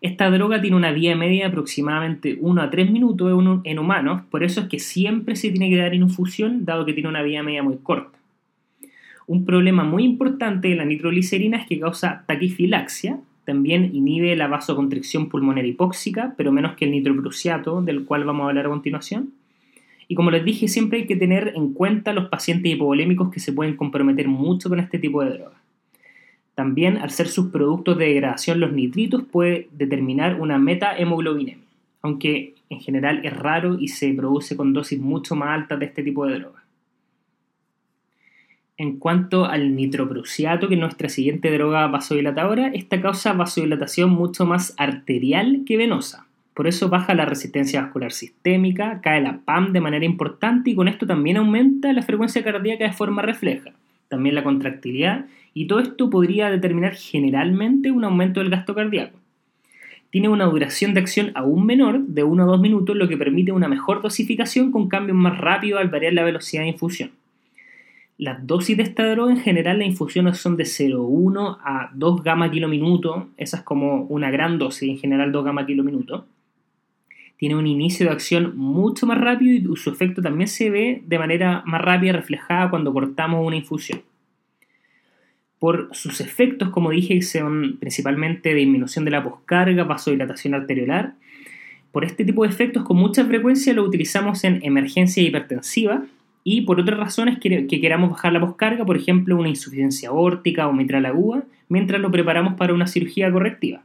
Esta 0.00 0.30
droga 0.30 0.62
tiene 0.62 0.76
una 0.76 0.92
vía 0.92 1.14
media 1.14 1.44
de 1.44 1.50
aproximadamente 1.50 2.38
1 2.40 2.62
a 2.62 2.70
3 2.70 2.90
minutos 2.90 3.60
en 3.64 3.78
humanos, 3.78 4.22
por 4.30 4.42
eso 4.42 4.62
es 4.62 4.68
que 4.68 4.78
siempre 4.78 5.36
se 5.36 5.50
tiene 5.50 5.68
que 5.68 5.76
dar 5.76 5.94
infusión 5.94 6.64
dado 6.64 6.86
que 6.86 6.94
tiene 6.94 7.08
una 7.08 7.22
vía 7.22 7.42
media 7.42 7.62
muy 7.62 7.76
corta. 7.76 8.18
Un 9.26 9.44
problema 9.44 9.84
muy 9.84 10.04
importante 10.04 10.68
de 10.68 10.74
la 10.74 10.86
nitroglicerina 10.86 11.58
es 11.58 11.66
que 11.66 11.78
causa 11.78 12.24
taquifilaxia, 12.26 13.20
también 13.44 13.90
inhibe 13.94 14.34
la 14.36 14.48
vasoconstricción 14.48 15.28
pulmonar 15.28 15.66
hipóxica, 15.66 16.34
pero 16.36 16.50
menos 16.50 16.76
que 16.76 16.86
el 16.86 16.92
nitroprusiato, 16.92 17.82
del 17.82 18.04
cual 18.04 18.24
vamos 18.24 18.44
a 18.44 18.48
hablar 18.48 18.66
a 18.66 18.70
continuación. 18.70 19.32
Y 20.08 20.14
como 20.14 20.30
les 20.30 20.44
dije, 20.44 20.66
siempre 20.66 21.00
hay 21.00 21.06
que 21.06 21.16
tener 21.16 21.52
en 21.54 21.72
cuenta 21.72 22.12
los 22.12 22.28
pacientes 22.28 22.72
hipovolémicos 22.72 23.30
que 23.30 23.40
se 23.40 23.52
pueden 23.52 23.76
comprometer 23.76 24.28
mucho 24.28 24.68
con 24.68 24.80
este 24.80 24.98
tipo 24.98 25.22
de 25.22 25.30
droga. 25.30 25.60
También, 26.60 26.98
al 26.98 27.08
ser 27.08 27.26
sus 27.26 27.46
productos 27.46 27.96
de 27.96 28.04
degradación 28.04 28.60
los 28.60 28.70
nitritos, 28.70 29.22
puede 29.22 29.68
determinar 29.72 30.38
una 30.38 30.58
meta-hemoglobinemia, 30.58 31.64
aunque 32.02 32.52
en 32.68 32.80
general 32.80 33.24
es 33.24 33.34
raro 33.34 33.78
y 33.80 33.88
se 33.88 34.12
produce 34.12 34.58
con 34.58 34.74
dosis 34.74 35.00
mucho 35.00 35.34
más 35.34 35.58
altas 35.58 35.78
de 35.78 35.86
este 35.86 36.02
tipo 36.02 36.26
de 36.26 36.38
droga 36.38 36.62
en 38.76 38.98
cuanto 38.98 39.46
al 39.46 39.74
nitroprusiato, 39.74 40.68
que 40.68 40.74
es 40.74 40.80
nuestra 40.80 41.08
siguiente 41.08 41.50
droga 41.50 41.86
vasodilatadora, 41.86 42.68
esta 42.74 43.00
causa 43.00 43.32
vasodilatación 43.32 44.10
mucho 44.10 44.44
más 44.44 44.74
arterial 44.76 45.62
que 45.64 45.78
venosa. 45.78 46.26
Por 46.52 46.66
eso 46.66 46.90
baja 46.90 47.14
la 47.14 47.24
resistencia 47.24 47.80
vascular 47.80 48.12
sistémica, 48.12 49.00
cae 49.00 49.22
la 49.22 49.38
PAM 49.46 49.72
de 49.72 49.80
manera 49.80 50.04
importante 50.04 50.68
y 50.68 50.74
con 50.74 50.88
esto 50.88 51.06
también 51.06 51.38
aumenta 51.38 51.90
la 51.94 52.02
frecuencia 52.02 52.44
cardíaca 52.44 52.84
de 52.84 52.92
forma 52.92 53.22
refleja, 53.22 53.72
también 54.08 54.34
la 54.34 54.44
contractilidad 54.44 55.24
y 55.60 55.66
todo 55.66 55.80
esto 55.80 56.08
podría 56.08 56.48
determinar 56.48 56.94
generalmente 56.94 57.90
un 57.90 58.02
aumento 58.02 58.40
del 58.40 58.48
gasto 58.48 58.74
cardíaco. 58.74 59.18
Tiene 60.08 60.30
una 60.30 60.46
duración 60.46 60.94
de 60.94 61.00
acción 61.00 61.32
aún 61.34 61.66
menor, 61.66 62.00
de 62.00 62.24
1 62.24 62.42
a 62.42 62.46
2 62.46 62.60
minutos, 62.62 62.96
lo 62.96 63.06
que 63.08 63.18
permite 63.18 63.52
una 63.52 63.68
mejor 63.68 64.00
dosificación 64.00 64.72
con 64.72 64.88
cambios 64.88 65.18
más 65.18 65.36
rápidos 65.36 65.82
al 65.82 65.90
variar 65.90 66.14
la 66.14 66.24
velocidad 66.24 66.62
de 66.62 66.70
infusión. 66.70 67.10
Las 68.16 68.46
dosis 68.46 68.74
de 68.74 68.84
esta 68.84 69.06
droga 69.10 69.32
en 69.32 69.40
general 69.40 69.80
las 69.80 69.88
infusiones 69.88 70.38
son 70.38 70.56
de 70.56 70.64
0,1 70.64 71.58
a 71.62 71.90
2 71.92 72.22
gamma 72.22 72.50
kilominuto. 72.50 73.28
Esa 73.36 73.58
es 73.58 73.62
como 73.62 74.04
una 74.04 74.30
gran 74.30 74.58
dosis, 74.58 74.88
en 74.88 74.96
general 74.96 75.30
2 75.30 75.44
gamma 75.44 75.66
kilominuto. 75.66 76.24
Tiene 77.36 77.56
un 77.56 77.66
inicio 77.66 78.06
de 78.06 78.12
acción 78.12 78.56
mucho 78.56 79.06
más 79.06 79.18
rápido 79.18 79.74
y 79.74 79.76
su 79.76 79.90
efecto 79.90 80.22
también 80.22 80.48
se 80.48 80.70
ve 80.70 81.02
de 81.06 81.18
manera 81.18 81.62
más 81.66 81.82
rápida 81.82 82.14
reflejada 82.14 82.70
cuando 82.70 82.94
cortamos 82.94 83.46
una 83.46 83.56
infusión. 83.56 84.00
Por 85.60 85.90
sus 85.92 86.20
efectos, 86.20 86.70
como 86.70 86.90
dije, 86.90 87.22
son 87.22 87.76
principalmente 87.78 88.52
disminución 88.54 89.04
de 89.04 89.12
la 89.12 89.22
poscarga, 89.22 89.84
vasodilatación 89.84 90.54
arteriolar. 90.54 91.14
Por 91.92 92.04
este 92.04 92.24
tipo 92.24 92.42
de 92.42 92.50
efectos, 92.50 92.82
con 92.82 92.96
mucha 92.96 93.24
frecuencia 93.24 93.72
lo 93.72 93.84
utilizamos 93.84 94.42
en 94.42 94.60
emergencia 94.64 95.22
hipertensiva, 95.22 96.02
y 96.42 96.62
por 96.62 96.80
otras 96.80 96.98
razones 96.98 97.38
que, 97.38 97.66
queramos 97.66 98.10
bajar 98.10 98.32
la 98.32 98.40
poscarga, 98.40 98.84
por 98.84 98.96
ejemplo, 98.96 99.36
una 99.36 99.48
insuficiencia 99.48 100.08
aórtica 100.08 100.66
o 100.68 100.72
mitral 100.72 101.04
aguda, 101.06 101.44
mientras 101.68 102.00
lo 102.00 102.10
preparamos 102.10 102.54
para 102.54 102.74
una 102.74 102.86
cirugía 102.86 103.30
correctiva. 103.30 103.82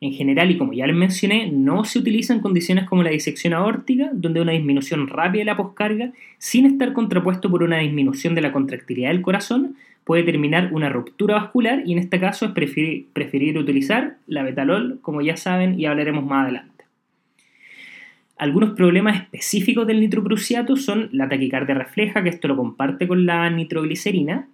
En 0.00 0.12
general, 0.12 0.50
y 0.50 0.58
como 0.58 0.74
ya 0.74 0.86
les 0.86 0.96
mencioné, 0.96 1.50
no 1.50 1.84
se 1.84 1.98
utiliza 1.98 2.34
en 2.34 2.40
condiciones 2.40 2.84
como 2.84 3.02
la 3.02 3.10
disección 3.10 3.54
aórtica, 3.54 4.10
donde 4.12 4.42
una 4.42 4.52
disminución 4.52 5.08
rápida 5.08 5.40
de 5.40 5.44
la 5.46 5.56
poscarga, 5.56 6.12
sin 6.36 6.66
estar 6.66 6.92
contrapuesto 6.92 7.50
por 7.50 7.62
una 7.62 7.78
disminución 7.78 8.34
de 8.34 8.42
la 8.42 8.52
contractilidad 8.52 9.08
del 9.08 9.22
corazón, 9.22 9.76
puede 10.04 10.22
terminar 10.22 10.70
una 10.72 10.90
ruptura 10.90 11.34
vascular 11.34 11.82
y 11.84 11.92
en 11.92 11.98
este 11.98 12.20
caso 12.20 12.46
es 12.46 12.52
preferir, 12.52 13.58
utilizar 13.58 14.18
la 14.26 14.42
betalol, 14.42 14.98
como 15.00 15.22
ya 15.22 15.36
saben 15.36 15.80
y 15.80 15.86
hablaremos 15.86 16.24
más 16.24 16.44
adelante. 16.44 16.84
Algunos 18.36 18.70
problemas 18.70 19.22
específicos 19.22 19.86
del 19.86 20.00
nitroprusiato 20.00 20.76
son 20.76 21.08
la 21.12 21.28
taquicardia 21.28 21.74
refleja, 21.74 22.22
que 22.22 22.28
esto 22.28 22.48
lo 22.48 22.56
comparte 22.56 23.08
con 23.08 23.26
la 23.26 23.48
nitroglicerina. 23.48 24.48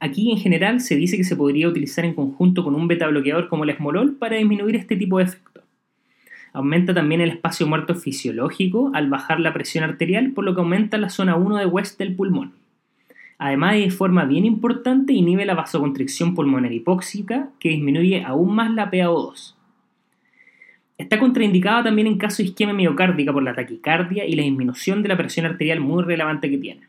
Aquí 0.00 0.30
en 0.30 0.38
general 0.38 0.80
se 0.80 0.96
dice 0.96 1.16
que 1.16 1.24
se 1.24 1.36
podría 1.36 1.68
utilizar 1.68 2.04
en 2.04 2.14
conjunto 2.14 2.64
con 2.64 2.74
un 2.74 2.88
beta 2.88 3.06
bloqueador 3.06 3.48
como 3.48 3.64
el 3.64 3.70
esmolol 3.70 4.16
para 4.16 4.36
disminuir 4.36 4.76
este 4.76 4.96
tipo 4.96 5.18
de 5.18 5.24
efectos. 5.24 5.64
Aumenta 6.52 6.92
también 6.92 7.20
el 7.20 7.30
espacio 7.30 7.66
muerto 7.66 7.94
fisiológico 7.94 8.90
al 8.92 9.08
bajar 9.08 9.38
la 9.38 9.52
presión 9.52 9.84
arterial, 9.84 10.32
por 10.32 10.44
lo 10.44 10.54
que 10.54 10.60
aumenta 10.60 10.98
la 10.98 11.10
zona 11.10 11.36
1 11.36 11.58
de 11.58 11.66
West 11.66 11.98
del 11.98 12.16
pulmón. 12.16 12.59
Además, 13.42 13.76
de 13.76 13.90
forma 13.90 14.26
bien 14.26 14.44
importante, 14.44 15.14
inhibe 15.14 15.46
la 15.46 15.54
vasoconstricción 15.54 16.34
pulmonar 16.34 16.74
hipóxica, 16.74 17.48
que 17.58 17.70
disminuye 17.70 18.22
aún 18.22 18.54
más 18.54 18.70
la 18.74 18.90
PaO2. 18.90 19.54
Está 20.98 21.18
contraindicada 21.18 21.84
también 21.84 22.06
en 22.06 22.18
caso 22.18 22.42
de 22.42 22.50
isquemia 22.50 22.74
miocárdica 22.74 23.32
por 23.32 23.42
la 23.42 23.54
taquicardia 23.54 24.26
y 24.26 24.34
la 24.34 24.42
disminución 24.42 25.02
de 25.02 25.08
la 25.08 25.16
presión 25.16 25.46
arterial 25.46 25.80
muy 25.80 26.04
relevante 26.04 26.50
que 26.50 26.58
tiene. 26.58 26.88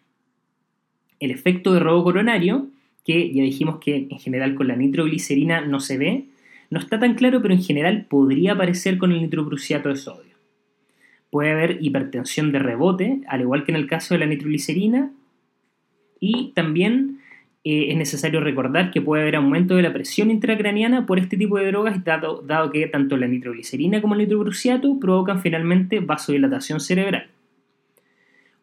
El 1.22 1.32
efecto 1.32 1.74
de 1.74 1.80
robo 1.80 2.04
coronario, 2.04 2.68
que 3.06 3.34
ya 3.34 3.44
dijimos 3.44 3.78
que 3.80 4.10
en 4.12 4.20
general 4.20 4.54
con 4.54 4.68
la 4.68 4.76
nitroglicerina 4.76 5.62
no 5.62 5.80
se 5.80 5.98
ve, 5.98 6.26
no 6.70 6.80
está 6.80 7.00
tan 7.00 7.14
claro, 7.14 7.42
pero 7.42 7.54
en 7.54 7.64
general 7.64 8.08
podría 8.10 8.54
aparecer 8.54 8.98
con 8.98 9.14
el 9.14 9.22
nitroprusiato 9.22 9.88
de 9.88 9.96
sodio. 9.96 10.36
Puede 11.30 11.54
haber 11.54 11.78
hipertensión 11.80 12.52
de 12.52 12.60
rebote, 12.60 13.22
al 13.30 13.40
igual 13.40 13.64
que 13.64 13.72
en 13.72 13.78
el 13.78 13.88
caso 13.88 14.16
de 14.16 14.20
la 14.20 14.26
nitroglicerina, 14.26 15.14
y 16.22 16.54
también 16.54 17.20
eh, 17.64 17.88
es 17.90 17.98
necesario 17.98 18.40
recordar 18.40 18.92
que 18.92 19.02
puede 19.02 19.24
haber 19.24 19.36
aumento 19.36 19.76
de 19.76 19.82
la 19.82 19.92
presión 19.92 20.32
intracraniana 20.32 21.06
por 21.06 21.20
este 21.20 21.36
tipo 21.36 21.58
de 21.58 21.68
drogas, 21.68 22.04
dado, 22.06 22.72
que 22.72 22.88
tanto 22.88 23.18
la 23.18 23.28
nitroglicerina 23.28 24.02
como 24.02 24.14
el 24.14 24.22
nitroprusiato 24.22 24.98
provocan 25.00 25.42
finalmente 25.42 26.00
vasodilatación 26.00 26.80
cerebral. 26.80 27.28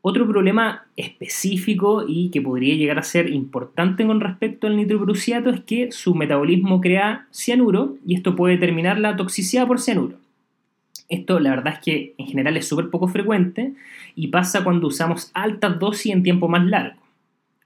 Otro 0.01 0.27
problema 0.27 0.87
específico 0.97 2.05
y 2.07 2.31
que 2.31 2.41
podría 2.41 2.77
llegar 2.77 2.99
a 2.99 3.03
ser 3.03 3.29
importante 3.29 4.07
con 4.07 4.21
respecto 4.21 4.69
al 4.69 4.77
nitroprusiato 4.77 5.51
es 5.51 5.61
que 5.61 5.93
su 5.93 6.15
metabolismo 6.15 6.81
crea 6.81 7.27
cianuro 7.33 7.97
y 8.07 8.15
esto 8.15 8.37
puede 8.37 8.55
determinar 8.55 8.99
la 9.01 9.17
toxicidad 9.17 9.67
por 9.67 9.81
cianuro. 9.81 10.17
Esto 11.09 11.41
la 11.41 11.51
verdad 11.51 11.75
es 11.75 11.81
que 11.81 12.15
en 12.19 12.27
general 12.27 12.57
es 12.57 12.69
súper 12.69 12.91
poco 12.91 13.09
frecuente 13.09 13.75
y 14.15 14.29
pasa 14.29 14.63
cuando 14.63 14.87
usamos 14.87 15.31
altas 15.35 15.79
dosis 15.79 16.13
en 16.13 16.23
tiempo 16.23 16.49
más 16.49 16.65
largo. 16.65 17.08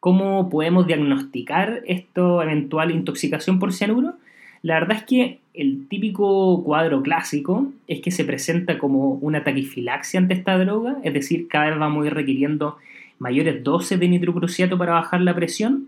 ¿Cómo 0.03 0.51
podemos 0.51 0.89
diagnosticar 0.89 1.85
esta 1.87 2.43
eventual 2.43 2.91
intoxicación 2.91 3.61
por 3.61 3.73
cianuro? 3.73 4.15
La 4.61 4.75
verdad 4.75 4.97
es 4.97 5.05
que 5.05 5.39
el 5.55 5.87
típico 5.87 6.65
cuadro 6.65 7.05
clásico 7.05 7.71
es 7.87 8.01
que 8.01 8.11
se 8.11 8.25
presenta 8.25 8.79
como 8.79 9.11
una 9.11 9.45
taquifilaxia 9.45 10.19
ante 10.19 10.35
esta 10.35 10.59
droga, 10.59 10.97
es 11.05 11.15
decir, 11.15 11.47
cada 11.47 11.71
vez 11.71 11.79
vamos 11.79 12.03
a 12.03 12.09
ir 12.09 12.15
requiriendo 12.15 12.79
mayores 13.21 13.63
dosis 13.63 14.01
de 14.01 14.09
nitrocruciato 14.09 14.77
para 14.77 14.95
bajar 14.95 15.21
la 15.21 15.37
presión. 15.37 15.87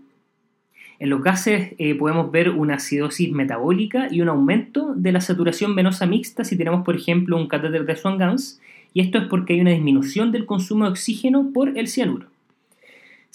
En 0.97 1.09
los 1.09 1.21
gases 1.21 1.73
eh, 1.77 1.93
podemos 1.93 2.31
ver 2.31 2.51
una 2.51 2.75
acidosis 2.75 3.29
metabólica 3.33 4.07
y 4.09 4.21
un 4.21 4.29
aumento 4.29 4.93
de 4.95 5.11
la 5.11 5.19
saturación 5.19 5.75
venosa 5.75 6.05
mixta 6.05 6.45
si 6.45 6.57
tenemos, 6.57 6.85
por 6.85 6.95
ejemplo, 6.95 7.35
un 7.35 7.49
catéter 7.49 7.85
de 7.85 7.97
Swan-Ganz, 7.97 8.61
y 8.93 9.01
esto 9.01 9.17
es 9.17 9.25
porque 9.25 9.55
hay 9.55 9.59
una 9.59 9.71
disminución 9.71 10.31
del 10.31 10.45
consumo 10.45 10.85
de 10.85 10.91
oxígeno 10.91 11.51
por 11.53 11.77
el 11.77 11.89
cianuro. 11.89 12.27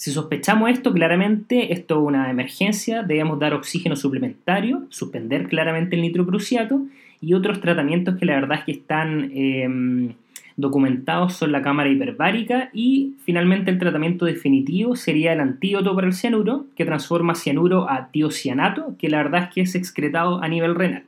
Si 0.01 0.09
sospechamos 0.09 0.71
esto, 0.71 0.93
claramente 0.93 1.73
esto 1.73 1.99
es 1.99 2.07
una 2.07 2.31
emergencia, 2.31 3.03
debemos 3.03 3.37
dar 3.37 3.53
oxígeno 3.53 3.95
suplementario, 3.95 4.87
suspender 4.89 5.47
claramente 5.47 5.95
el 5.95 6.01
nitrocruciato 6.01 6.87
y 7.21 7.35
otros 7.35 7.61
tratamientos 7.61 8.17
que 8.17 8.25
la 8.25 8.33
verdad 8.33 8.57
es 8.57 8.63
que 8.65 8.71
están 8.71 9.29
em, 9.31 10.13
documentados 10.57 11.35
son 11.35 11.51
la 11.51 11.61
cámara 11.61 11.91
hiperbárica 11.91 12.71
y 12.73 13.13
finalmente 13.25 13.69
el 13.69 13.77
tratamiento 13.77 14.25
definitivo 14.25 14.95
sería 14.95 15.33
el 15.33 15.39
antídoto 15.39 15.93
para 15.93 16.07
el 16.07 16.13
cianuro 16.13 16.65
que 16.75 16.83
transforma 16.83 17.35
cianuro 17.35 17.87
a 17.87 18.07
tiocianato, 18.07 18.95
que 18.97 19.07
la 19.07 19.17
verdad 19.17 19.43
es 19.43 19.49
que 19.53 19.61
es 19.61 19.75
excretado 19.75 20.41
a 20.41 20.47
nivel 20.47 20.73
renal. 20.73 21.03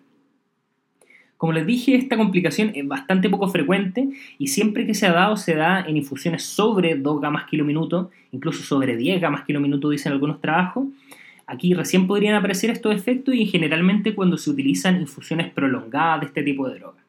Como 1.43 1.51
les 1.51 1.65
dije, 1.65 1.95
esta 1.95 2.15
complicación 2.15 2.71
es 2.73 2.87
bastante 2.87 3.29
poco 3.29 3.49
frecuente 3.49 4.07
y 4.39 4.47
siempre 4.47 4.87
que 4.87 4.93
se 4.93 5.07
ha 5.07 5.11
dado 5.11 5.35
se 5.35 5.55
da 5.55 5.81
en 5.81 5.97
infusiones 5.97 6.43
sobre 6.43 6.95
2 6.95 7.19
gamas 7.19 7.49
kilominuto, 7.49 8.11
incluso 8.31 8.63
sobre 8.63 8.95
10 8.95 9.19
gamas 9.19 9.43
kilominuto 9.43 9.89
dicen 9.89 10.13
algunos 10.13 10.39
trabajos. 10.39 10.87
Aquí 11.45 11.73
recién 11.73 12.07
podrían 12.07 12.35
aparecer 12.35 12.69
estos 12.69 12.95
efectos 12.95 13.35
y 13.35 13.45
generalmente 13.45 14.15
cuando 14.15 14.37
se 14.37 14.51
utilizan 14.51 15.01
infusiones 15.01 15.51
prolongadas 15.51 16.21
de 16.21 16.27
este 16.27 16.43
tipo 16.43 16.69
de 16.69 16.79
droga. 16.79 17.03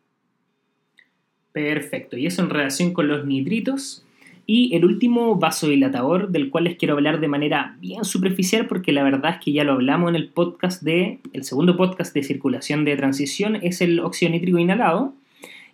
Perfecto, 1.53 2.17
y 2.17 2.27
eso 2.27 2.43
en 2.43 2.51
relación 2.51 2.93
con 2.93 3.07
los 3.07 3.25
nitritos. 3.25 4.05
Y 4.47 4.75
el 4.75 4.85
último 4.85 5.37
vasodilatador 5.37 6.29
del 6.29 6.51
cual 6.51 6.65
les 6.65 6.77
quiero 6.77 6.95
hablar 6.95 7.21
de 7.21 7.29
manera 7.29 7.77
bien 7.81 8.05
superficial 8.05 8.67
porque 8.67 8.93
la 8.93 9.03
verdad 9.03 9.37
es 9.37 9.45
que 9.45 9.53
ya 9.53 9.65
lo 9.65 9.73
hablamos 9.73 10.11
en 10.11 10.17
el 10.17 10.29
podcast 10.29 10.83
de, 10.83 11.19
el 11.33 11.45
segundo 11.45 11.77
podcast 11.77 12.15
de 12.15 12.23
circulación 12.23 12.85
de 12.85 12.97
transición 12.97 13.57
es 13.57 13.81
el 13.81 14.01
óxido 14.01 14.33
nítrico 14.33 14.59
inhalado. 14.59 15.15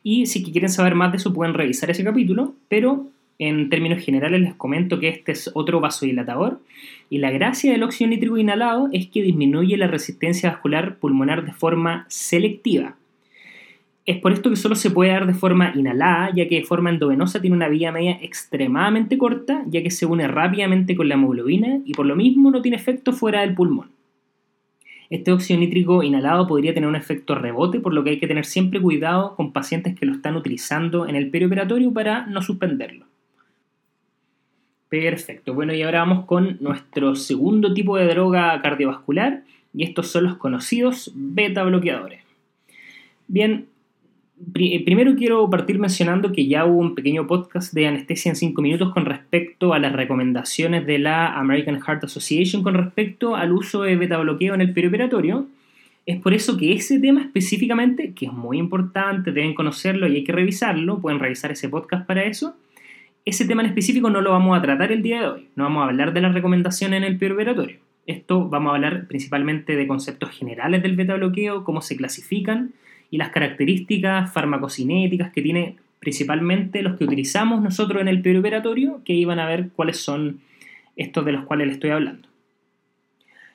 Y 0.03 0.27
si 0.27 0.43
quieren 0.43 0.71
saber 0.71 0.95
más 0.95 1.11
de 1.11 1.19
eso 1.19 1.33
pueden 1.33 1.55
revisar 1.55 1.91
ese 1.91 2.05
capítulo, 2.05 2.55
pero 2.69 3.09
en 3.41 3.71
términos 3.71 4.05
generales 4.05 4.41
les 4.41 4.55
comento 4.55 5.01
que 5.01 5.09
este 5.09 5.33
es 5.33 5.51
otro 5.55 5.81
vasodilatador 5.81 6.61
y 7.09 7.19
la 7.19 7.31
gracia 7.31 7.73
del 7.73 7.83
óxido 7.83 8.11
nítrico 8.11 8.37
inhalado 8.37 8.89
es 8.93 9.09
que 9.09 9.23
disminuye 9.23 9.77
la 9.77 9.89
resistencia 9.89 10.51
vascular 10.51 10.97
pulmonar 10.97 11.45
de 11.45 11.53
forma 11.53 12.07
selectiva. 12.09 12.97
Es 14.11 14.19
por 14.19 14.33
esto 14.33 14.51
que 14.51 14.57
solo 14.57 14.75
se 14.75 14.91
puede 14.91 15.13
dar 15.13 15.25
de 15.25 15.35
forma 15.35 15.73
inhalada, 15.73 16.33
ya 16.35 16.49
que 16.49 16.57
de 16.57 16.65
forma 16.65 16.91
endovenosa 16.91 17.41
tiene 17.41 17.55
una 17.55 17.69
vía 17.69 17.93
media 17.93 18.19
extremadamente 18.21 19.17
corta, 19.17 19.63
ya 19.69 19.85
que 19.85 19.93
se 19.93 20.05
une 20.05 20.27
rápidamente 20.27 20.97
con 20.97 21.09
la 21.09 21.15
hemoglobina 21.15 21.79
y 21.85 21.93
por 21.95 22.07
lo 22.07 22.17
mismo 22.17 22.51
no 22.51 22.61
tiene 22.61 22.77
efecto 22.77 23.13
fuera 23.13 23.43
del 23.43 23.55
pulmón. 23.55 23.93
Este 25.11 25.31
óxido 25.31 25.61
nítrico 25.61 26.03
inhalado 26.03 26.49
podría 26.49 26.75
tener 26.75 26.89
un 26.89 26.97
efecto 26.97 27.37
rebote, 27.37 27.79
por 27.79 27.95
lo 27.95 28.03
que 28.03 28.11
hay 28.11 28.19
que 28.19 28.27
tener 28.27 28.47
siempre 28.47 28.81
cuidado 28.81 29.37
con 29.37 29.53
pacientes 29.53 29.95
que 29.95 30.07
lo 30.07 30.13
están 30.15 30.35
utilizando 30.35 31.07
en 31.07 31.15
el 31.15 31.31
perioperatorio 31.31 31.93
para 31.93 32.27
no 32.27 32.43
suspenderlo. 32.43 33.07
Perfecto, 34.89 35.55
bueno 35.55 35.73
y 35.73 35.83
ahora 35.83 36.01
vamos 36.01 36.25
con 36.25 36.57
nuestro 36.59 37.15
segundo 37.15 37.73
tipo 37.75 37.97
de 37.97 38.09
droga 38.09 38.61
cardiovascular 38.61 39.45
y 39.73 39.85
estos 39.85 40.09
son 40.09 40.25
los 40.25 40.37
conocidos 40.37 41.13
beta 41.15 41.63
bloqueadores. 41.63 42.25
Bien, 43.29 43.69
primero 44.53 45.15
quiero 45.17 45.49
partir 45.51 45.79
mencionando 45.79 46.33
que 46.33 46.47
ya 46.47 46.65
hubo 46.65 46.79
un 46.79 46.95
pequeño 46.95 47.27
podcast 47.27 47.73
de 47.73 47.87
anestesia 47.87 48.31
en 48.31 48.37
5 48.37 48.63
minutos 48.63 48.93
con 48.93 49.05
respecto 49.05 49.75
a 49.75 49.79
las 49.79 49.93
recomendaciones 49.93 50.87
de 50.87 50.99
la 50.99 51.39
American 51.39 51.81
Heart 51.81 52.05
Association 52.05 52.63
con 52.63 52.75
respecto 52.75 53.37
al 53.37 53.53
uso 53.53 53.83
de 53.83 53.97
beta 53.97 54.19
bloqueo 54.19 54.55
en 54.55 54.61
el 54.61 54.73
perioperatorio. 54.73 55.47
Es 56.07 56.21
por 56.21 56.33
eso 56.33 56.57
que 56.57 56.73
ese 56.73 56.99
tema 56.99 57.21
específicamente, 57.21 58.15
que 58.15 58.27
es 58.27 58.33
muy 58.33 58.59
importante, 58.59 59.33
deben 59.33 59.55
conocerlo 59.55 60.09
y 60.09 60.17
hay 60.17 60.25
que 60.25 60.33
revisarlo, 60.33 60.99
pueden 60.99 61.21
revisar 61.21 61.53
ese 61.53 61.69
podcast 61.69 62.07
para 62.07 62.25
eso. 62.25 62.57
Ese 63.25 63.45
tema 63.45 63.63
en 63.63 63.69
específico 63.69 64.09
no 64.09 64.23
lo 64.23 64.31
vamos 64.31 64.59
a 64.59 64.63
tratar 64.63 64.91
el 64.93 65.03
día 65.03 65.21
de 65.21 65.29
hoy, 65.29 65.49
no 65.55 65.65
vamos 65.65 65.83
a 65.83 65.91
hablar 65.91 66.15
de 66.15 66.23
las 66.23 66.35
recomendaciones 66.35 66.97
en 66.97 67.05
el 67.05 67.19
perioperatorio. 67.19 67.77
Esto 68.07 68.49
vamos 68.49 68.73
a 68.73 68.77
hablar 68.77 69.07
principalmente 69.07 69.77
de 69.77 69.87
conceptos 69.87 70.31
generales 70.31 70.83
del 70.83 70.97
beta 70.97 71.15
bloqueo, 71.15 71.63
cómo 71.63 71.83
se 71.83 71.97
clasifican, 71.97 72.73
y 73.11 73.19
las 73.19 73.31
características 73.31 74.33
farmacocinéticas 74.33 75.33
que 75.33 75.43
tiene 75.43 75.77
principalmente 75.99 76.83
los 76.83 76.97
que 76.97 77.05
utilizamos 77.05 77.61
nosotros 77.61 78.01
en 78.01 78.09
el 78.09 78.23
perioperatorio, 78.23 79.03
que 79.05 79.13
iban 79.13 79.39
a 79.39 79.47
ver 79.47 79.69
cuáles 79.77 79.99
son 79.99 80.41
estos 80.97 81.25
de 81.25 81.33
los 81.33 81.45
cuales 81.45 81.67
les 81.67 81.75
estoy 81.75 81.91
hablando. 81.91 82.29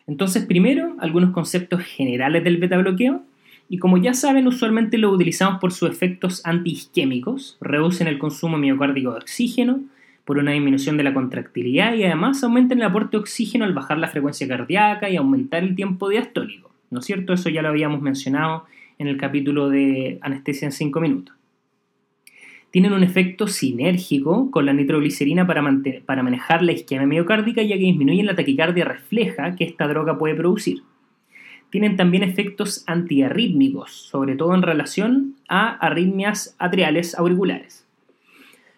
Entonces, 0.07 0.45
primero, 0.45 0.95
algunos 0.99 1.31
conceptos 1.31 1.81
generales 1.81 2.43
del 2.43 2.57
beta 2.57 2.77
bloqueo. 2.77 3.23
Y 3.67 3.79
como 3.79 3.97
ya 3.97 4.13
saben, 4.13 4.47
usualmente 4.47 4.99
lo 4.99 5.09
utilizamos 5.09 5.59
por 5.59 5.73
sus 5.73 5.89
efectos 5.89 6.45
antiisquémicos, 6.45 7.57
reducen 7.59 8.07
el 8.07 8.19
consumo 8.19 8.57
miocárdico 8.57 9.11
de 9.11 9.17
oxígeno, 9.17 9.79
por 10.25 10.39
una 10.39 10.51
disminución 10.51 10.97
de 10.97 11.03
la 11.03 11.13
contractilidad 11.13 11.93
y 11.93 12.03
además 12.03 12.43
aumentan 12.43 12.79
el 12.79 12.85
aporte 12.85 13.11
de 13.11 13.21
oxígeno 13.21 13.63
al 13.63 13.73
bajar 13.73 13.99
la 13.99 14.07
frecuencia 14.07 14.47
cardíaca 14.47 15.07
y 15.09 15.15
aumentar 15.15 15.63
el 15.63 15.75
tiempo 15.75 16.09
diastólico. 16.09 16.71
¿No 16.89 16.99
es 16.99 17.05
cierto? 17.05 17.33
Eso 17.33 17.49
ya 17.49 17.61
lo 17.61 17.69
habíamos 17.69 18.01
mencionado 18.01 18.65
en 18.97 19.07
el 19.07 19.17
capítulo 19.17 19.69
de 19.69 20.19
anestesia 20.21 20.65
en 20.65 20.71
5 20.71 21.01
minutos. 21.01 21.35
Tienen 22.75 22.91
un 22.91 23.03
efecto 23.03 23.47
sinérgico 23.47 24.51
con 24.51 24.65
la 24.65 24.73
nitroglicerina 24.73 25.47
para, 25.47 25.61
manejar 25.61 26.61
la 26.61 26.73
isquemia 26.73 27.07
miocárdica 27.07 27.61
ya 27.61 27.77
que 27.77 27.83
disminuyen 27.83 28.25
la 28.25 28.35
taquicardia 28.35 28.83
refleja 28.83 29.55
que 29.55 29.63
esta 29.63 29.87
droga 29.87 30.17
puede 30.17 30.35
producir. 30.35 30.83
Tienen 31.69 31.95
también 31.95 32.23
efectos 32.23 32.83
antiarrítmicos, 32.85 33.93
sobre 33.93 34.35
todo 34.35 34.53
en 34.53 34.61
relación 34.61 35.35
a 35.47 35.69
arritmias 35.77 36.55
atriales 36.59 37.17
auriculares. 37.17 37.87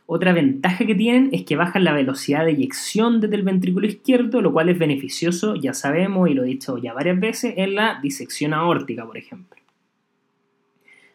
Otra 0.05 0.31
ventaja 0.31 0.85
que 0.85 0.95
tienen 0.95 1.29
es 1.33 1.43
que 1.43 1.55
bajan 1.57 1.83
la 1.83 1.91
velocidad 1.91 2.45
de 2.45 2.51
eyección 2.51 3.19
desde 3.19 3.35
el 3.35 3.43
ventrículo 3.43 3.87
izquierdo, 3.87 4.41
lo 4.41 4.53
cual 4.53 4.69
es 4.69 4.79
beneficioso, 4.79 5.55
ya 5.55 5.73
sabemos 5.73 6.29
y 6.29 6.33
lo 6.33 6.43
he 6.43 6.47
dicho 6.47 6.77
ya 6.77 6.93
varias 6.93 7.19
veces, 7.19 7.55
en 7.57 7.75
la 7.75 7.99
disección 8.01 8.53
aórtica, 8.53 9.05
por 9.05 9.17
ejemplo. 9.17 9.57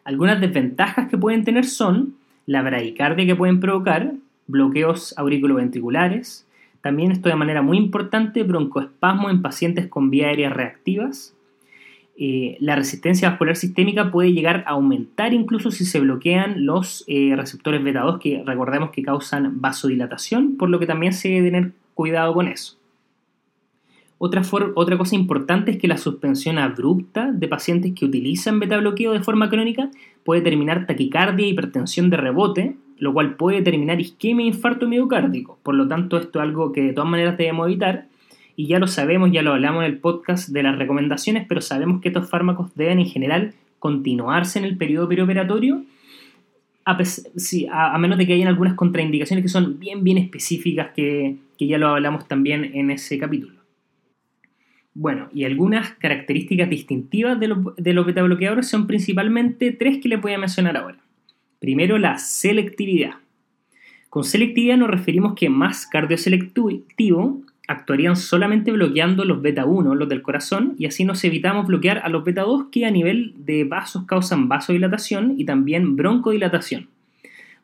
Algunas 0.03 0.41
desventajas 0.41 1.09
que 1.09 1.17
pueden 1.17 1.43
tener 1.43 1.65
son 1.65 2.15
la 2.45 2.61
bradicardia 2.61 3.25
que 3.25 3.35
pueden 3.35 3.59
provocar, 3.59 4.13
bloqueos 4.47 5.17
auriculoventriculares, 5.17 6.45
también 6.81 7.13
esto 7.13 7.29
de 7.29 7.35
manera 7.35 7.61
muy 7.61 7.77
importante, 7.77 8.43
broncoespasmo 8.43 9.29
en 9.29 9.41
pacientes 9.41 9.87
con 9.87 10.09
vía 10.09 10.27
aérea 10.27 10.49
reactivas. 10.49 11.33
Eh, 12.17 12.57
la 12.59 12.75
resistencia 12.75 13.29
vascular 13.29 13.55
sistémica 13.55 14.11
puede 14.11 14.33
llegar 14.33 14.65
a 14.67 14.71
aumentar 14.71 15.33
incluso 15.33 15.71
si 15.71 15.85
se 15.85 16.01
bloquean 16.01 16.65
los 16.65 17.05
eh, 17.07 17.33
receptores 17.35 17.81
beta 17.83 18.01
2 18.01 18.19
que 18.19 18.43
recordemos 18.45 18.91
que 18.91 19.01
causan 19.01 19.61
vasodilatación, 19.61 20.57
por 20.57 20.69
lo 20.69 20.77
que 20.77 20.85
también 20.85 21.13
se 21.13 21.29
debe 21.29 21.49
tener 21.49 21.71
cuidado 21.93 22.33
con 22.33 22.49
eso. 22.49 22.77
Otra, 24.25 24.41
cosa 24.97 25.15
importante 25.15 25.71
es 25.71 25.77
que 25.77 25.89
la 25.89 25.97
suspensión 25.97 26.57
abrupta 26.57 27.29
de 27.33 27.49
pacientes 27.49 27.91
que 27.93 28.05
utilizan 28.05 28.57
beta 28.57 28.77
bloqueo 28.77 29.11
de 29.11 29.19
forma 29.19 29.49
crónica 29.49 29.91
puede 30.23 30.39
terminar 30.39 30.85
taquicardia 30.87 31.45
y 31.45 31.49
hipertensión 31.49 32.09
de 32.09 32.15
rebote, 32.15 32.77
lo 32.99 33.11
cual 33.11 33.35
puede 33.35 33.61
terminar 33.61 33.99
isquemia 33.99 34.45
e 34.45 34.47
infarto 34.47 34.87
miocárdico. 34.87 35.59
Por 35.61 35.75
lo 35.75 35.89
tanto, 35.89 36.15
esto 36.15 36.39
es 36.39 36.43
algo 36.43 36.71
que 36.71 36.83
de 36.83 36.93
todas 36.93 37.09
maneras 37.09 37.37
debemos 37.37 37.67
evitar. 37.67 38.05
Y 38.55 38.67
ya 38.67 38.79
lo 38.79 38.87
sabemos, 38.87 39.29
ya 39.33 39.41
lo 39.41 39.51
hablamos 39.51 39.83
en 39.83 39.91
el 39.91 39.97
podcast 39.97 40.47
de 40.47 40.63
las 40.63 40.77
recomendaciones, 40.77 41.45
pero 41.45 41.59
sabemos 41.59 41.99
que 41.99 42.07
estos 42.07 42.29
fármacos 42.29 42.73
deben 42.75 42.99
en 42.99 43.07
general 43.07 43.53
continuarse 43.79 44.57
en 44.57 44.63
el 44.63 44.77
periodo 44.77 45.09
perioperatorio, 45.09 45.83
a, 46.85 47.97
menos 47.97 48.17
de 48.17 48.25
que 48.25 48.33
hayan 48.35 48.47
algunas 48.47 48.75
contraindicaciones 48.75 49.43
que 49.43 49.49
son 49.49 49.79
bien, 49.79 50.01
bien 50.05 50.17
específicas, 50.17 50.91
que 50.93 51.35
ya 51.59 51.77
lo 51.77 51.89
hablamos 51.89 52.25
también 52.25 52.71
en 52.73 52.89
ese 52.89 53.17
capítulo. 53.17 53.62
Bueno, 54.95 55.27
y 55.33 55.45
algunas 55.45 55.91
características 55.95 56.69
distintivas 56.69 57.39
de, 57.39 57.47
los 57.47 58.05
beta-bloqueadores 58.05 58.67
son 58.67 58.85
principalmente 58.85 59.71
tres 59.71 59.97
que 59.97 60.09
les 60.09 60.21
voy 60.21 60.33
a 60.33 60.37
mencionar 60.37 60.77
ahora. 60.77 60.99
Primero, 61.59 61.97
la 61.97 62.19
selectividad. 62.19 63.15
Con 64.09 64.23
selectividad 64.23 64.77
nos 64.77 64.91
referimos 64.91 65.33
que 65.33 65.49
más 65.49 65.87
cardioselectivo 65.87 67.41
actuarían 67.67 68.15
solamente 68.15 68.71
bloqueando 68.71 69.25
los 69.25 69.41
beta 69.41 69.65
1, 69.65 69.95
los 69.95 70.09
del 70.09 70.21
corazón, 70.21 70.75
y 70.77 70.85
así 70.85 71.05
nos 71.05 71.23
evitamos 71.23 71.65
bloquear 71.65 71.99
a 71.99 72.09
los 72.09 72.23
beta 72.23 72.43
2 72.43 72.65
que 72.71 72.85
a 72.85 72.91
nivel 72.91 73.33
de 73.37 73.63
vasos 73.63 74.03
causan 74.05 74.47
vasodilatación 74.47 75.39
y 75.39 75.45
también 75.45 75.95
broncodilatación. 75.95 76.89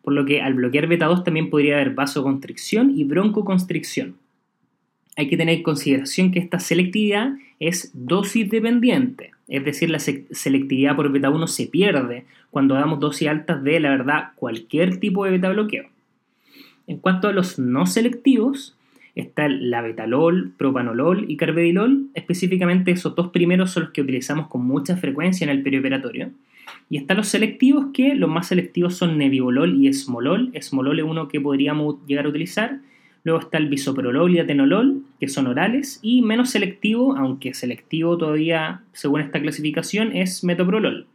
Por 0.02 0.14
lo 0.14 0.26
que 0.26 0.42
al 0.42 0.56
bloquear 0.56 0.88
beta 0.88 1.06
2 1.06 1.24
también 1.24 1.52
podría 1.52 1.76
haber 1.76 1.94
vasoconstricción 1.94 2.98
y 2.98 3.04
broncoconstricción 3.04 4.16
hay 5.20 5.28
que 5.28 5.36
tener 5.36 5.58
en 5.58 5.64
consideración 5.64 6.32
que 6.32 6.40
esta 6.40 6.60
selectividad 6.60 7.34
es 7.60 7.92
dosis 7.94 8.50
dependiente, 8.50 9.32
es 9.50 9.66
decir, 9.66 9.90
la 9.90 10.00
selectividad 10.00 10.96
por 10.96 11.12
beta 11.12 11.30
1 11.30 11.46
se 11.48 11.68
pierde 11.68 12.24
cuando 12.52 12.76
damos 12.76 13.02
dosis 13.02 13.28
altas 13.28 13.62
de, 13.62 13.82
la 13.82 13.90
verdad, 13.90 14.30
cualquier 14.36 14.98
tipo 15.02 15.26
de 15.26 15.32
beta 15.32 15.50
bloqueo. 15.50 15.88
En 16.88 17.00
cuanto 17.00 17.28
a 17.28 17.34
los 17.34 17.60
no 17.60 17.86
selectivos, 17.86 18.78
está 19.14 19.46
el 19.46 19.70
labetalol, 19.70 20.54
propanolol 20.58 21.30
y 21.30 21.36
carvedilol. 21.36 22.08
Específicamente 22.14 22.92
esos 22.92 23.14
dos 23.14 23.28
primeros 23.28 23.72
son 23.72 23.84
los 23.84 23.92
que 23.92 24.02
utilizamos 24.02 24.48
con 24.48 24.66
mucha 24.66 24.96
frecuencia 24.96 25.44
en 25.44 25.52
el 25.52 25.64
perioperatorio. 25.64 26.32
Y 26.90 26.96
están 26.96 27.18
los 27.18 27.28
selectivos, 27.28 27.88
que 27.94 28.16
los 28.16 28.30
más 28.30 28.48
selectivos 28.48 28.96
son 28.96 29.18
nebivolol 29.18 29.76
y 29.76 29.88
esmolol. 29.88 30.50
Esmolol 30.54 31.00
es 31.00 31.06
uno 31.06 31.28
que 31.28 31.42
podríamos 31.42 31.98
llegar 32.08 32.26
a 32.26 32.30
utilizar. 32.30 32.80
Luego 33.24 33.42
está 33.42 33.58
el 33.58 33.70
bisoprolol 33.70 34.36
y 34.36 34.40
atenolol, 34.40 35.04
que 35.20 35.28
son 35.28 35.48
orales. 35.48 36.00
Y 36.02 36.22
menos 36.22 36.52
selectivo, 36.52 37.16
aunque 37.18 37.54
selectivo 37.54 38.18
todavía 38.18 38.82
según 38.94 39.22
esta 39.22 39.42
clasificación, 39.42 40.16
es 40.16 40.44
metoprolol. 40.44 41.08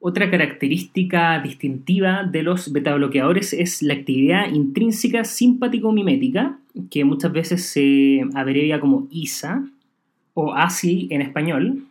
Otra 0.00 0.30
característica 0.30 1.40
distintiva 1.40 2.22
de 2.22 2.44
los 2.44 2.72
betabloqueadores 2.72 3.52
es 3.52 3.82
la 3.82 3.94
actividad 3.94 4.48
intrínseca 4.52 5.24
simpático-mimética, 5.24 6.56
que 6.88 7.04
muchas 7.04 7.32
veces 7.32 7.66
se 7.66 8.24
abrevia 8.34 8.78
como 8.78 9.08
ISA 9.10 9.64
o 10.34 10.54
ASI 10.54 11.08
en 11.10 11.22
español. 11.22 11.84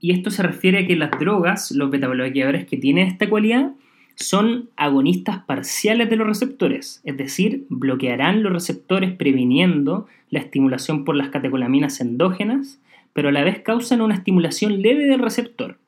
Y 0.00 0.12
esto 0.12 0.30
se 0.30 0.42
refiere 0.42 0.78
a 0.78 0.86
que 0.86 0.96
las 0.96 1.10
drogas, 1.18 1.72
los 1.72 1.90
betabloqueadores 1.90 2.66
que 2.66 2.78
tienen 2.78 3.08
esta 3.08 3.28
cualidad, 3.28 3.72
son 4.18 4.68
agonistas 4.76 5.44
parciales 5.44 6.10
de 6.10 6.16
los 6.16 6.26
receptores, 6.26 7.00
es 7.04 7.16
decir, 7.16 7.66
bloquearán 7.68 8.42
los 8.42 8.52
receptores 8.52 9.12
previniendo 9.12 10.08
la 10.28 10.40
estimulación 10.40 11.04
por 11.04 11.14
las 11.14 11.28
catecolaminas 11.28 12.00
endógenas, 12.00 12.80
pero 13.12 13.28
a 13.28 13.32
la 13.32 13.44
vez 13.44 13.60
causan 13.60 14.00
una 14.00 14.16
estimulación 14.16 14.82
leve 14.82 15.06
del 15.06 15.20
receptor. 15.20 15.78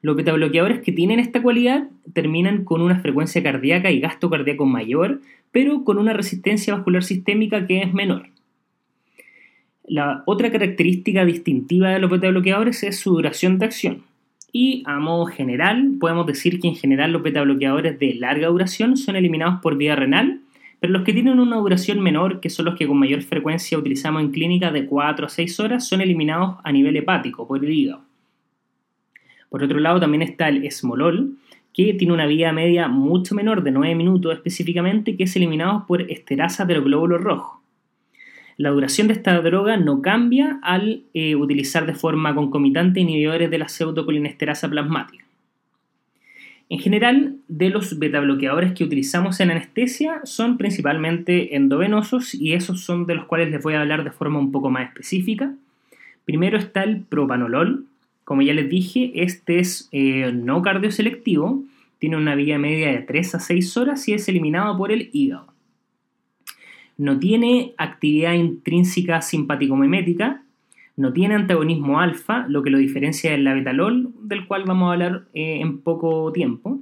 Los 0.00 0.16
betabloqueadores 0.16 0.80
que 0.80 0.92
tienen 0.92 1.20
esta 1.20 1.42
cualidad 1.42 1.88
terminan 2.14 2.64
con 2.64 2.80
una 2.80 3.00
frecuencia 3.00 3.42
cardíaca 3.42 3.90
y 3.90 4.00
gasto 4.00 4.30
cardíaco 4.30 4.64
mayor, 4.64 5.20
pero 5.52 5.84
con 5.84 5.98
una 5.98 6.14
resistencia 6.14 6.74
vascular 6.74 7.04
sistémica 7.04 7.66
que 7.66 7.82
es 7.82 7.92
menor. 7.92 8.28
La 9.86 10.22
otra 10.24 10.50
característica 10.50 11.26
distintiva 11.26 11.90
de 11.90 11.98
los 11.98 12.10
betabloqueadores 12.10 12.82
es 12.82 12.98
su 12.98 13.10
duración 13.12 13.58
de 13.58 13.66
acción. 13.66 14.02
Y 14.56 14.84
a 14.86 15.00
modo 15.00 15.26
general, 15.26 15.96
podemos 15.98 16.26
decir 16.26 16.60
que 16.60 16.68
en 16.68 16.76
general 16.76 17.10
los 17.10 17.24
betabloqueadores 17.24 17.98
de 17.98 18.14
larga 18.14 18.46
duración 18.46 18.96
son 18.96 19.16
eliminados 19.16 19.60
por 19.60 19.76
vía 19.76 19.96
renal, 19.96 20.42
pero 20.78 20.92
los 20.92 21.02
que 21.02 21.12
tienen 21.12 21.40
una 21.40 21.56
duración 21.56 21.98
menor, 21.98 22.38
que 22.38 22.50
son 22.50 22.66
los 22.66 22.76
que 22.76 22.86
con 22.86 22.96
mayor 22.96 23.22
frecuencia 23.22 23.76
utilizamos 23.76 24.22
en 24.22 24.30
clínica 24.30 24.70
de 24.70 24.86
4 24.86 25.26
a 25.26 25.28
6 25.28 25.58
horas, 25.58 25.88
son 25.88 26.00
eliminados 26.00 26.58
a 26.62 26.70
nivel 26.70 26.96
hepático, 26.96 27.48
por 27.48 27.64
el 27.64 27.72
hígado. 27.72 28.02
Por 29.48 29.64
otro 29.64 29.80
lado, 29.80 29.98
también 29.98 30.22
está 30.22 30.48
el 30.48 30.64
esmolol, 30.64 31.36
que 31.72 31.92
tiene 31.94 32.14
una 32.14 32.26
vida 32.26 32.52
media 32.52 32.86
mucho 32.86 33.34
menor, 33.34 33.64
de 33.64 33.72
9 33.72 33.96
minutos 33.96 34.34
específicamente, 34.34 35.16
que 35.16 35.24
es 35.24 35.34
eliminado 35.34 35.84
por 35.88 36.08
esterasa 36.08 36.64
de 36.64 36.76
los 36.76 36.84
glóbulos 36.84 37.20
rojos. 37.20 37.63
La 38.56 38.70
duración 38.70 39.08
de 39.08 39.14
esta 39.14 39.40
droga 39.40 39.76
no 39.76 40.00
cambia 40.00 40.60
al 40.62 41.02
eh, 41.12 41.34
utilizar 41.34 41.86
de 41.86 41.94
forma 41.94 42.34
concomitante 42.34 43.00
inhibidores 43.00 43.50
de 43.50 43.58
la 43.58 43.68
pseudocolinesterasa 43.68 44.68
plasmática. 44.68 45.24
En 46.70 46.78
general, 46.78 47.36
de 47.48 47.70
los 47.70 47.98
betabloqueadores 47.98 48.72
que 48.72 48.84
utilizamos 48.84 49.38
en 49.40 49.50
anestesia 49.50 50.20
son 50.24 50.56
principalmente 50.56 51.56
endovenosos 51.56 52.34
y 52.34 52.54
esos 52.54 52.80
son 52.80 53.06
de 53.06 53.16
los 53.16 53.26
cuales 53.26 53.50
les 53.50 53.62
voy 53.62 53.74
a 53.74 53.80
hablar 53.80 54.02
de 54.02 54.10
forma 54.10 54.38
un 54.38 54.50
poco 54.50 54.70
más 54.70 54.88
específica. 54.88 55.54
Primero 56.24 56.56
está 56.56 56.84
el 56.84 57.02
propanolol, 57.02 57.84
como 58.24 58.40
ya 58.42 58.54
les 58.54 58.70
dije, 58.70 59.12
este 59.14 59.58
es 59.58 59.88
eh, 59.92 60.32
no 60.32 60.62
cardioselectivo, 60.62 61.62
tiene 61.98 62.16
una 62.16 62.34
vida 62.34 62.58
media 62.58 62.88
de 62.92 62.98
3 63.00 63.34
a 63.34 63.40
6 63.40 63.76
horas 63.76 64.08
y 64.08 64.14
es 64.14 64.28
eliminado 64.28 64.76
por 64.78 64.90
el 64.90 65.10
hígado. 65.12 65.53
No 66.96 67.18
tiene 67.18 67.74
actividad 67.76 68.34
intrínseca 68.34 69.20
simpático-mimética, 69.20 70.42
no 70.96 71.12
tiene 71.12 71.34
antagonismo 71.34 72.00
alfa, 72.00 72.46
lo 72.48 72.62
que 72.62 72.70
lo 72.70 72.78
diferencia 72.78 73.32
del 73.32 73.44
labetalol, 73.44 74.12
del 74.22 74.46
cual 74.46 74.64
vamos 74.64 74.88
a 74.88 74.92
hablar 74.92 75.24
eh, 75.34 75.60
en 75.60 75.80
poco 75.80 76.30
tiempo. 76.32 76.80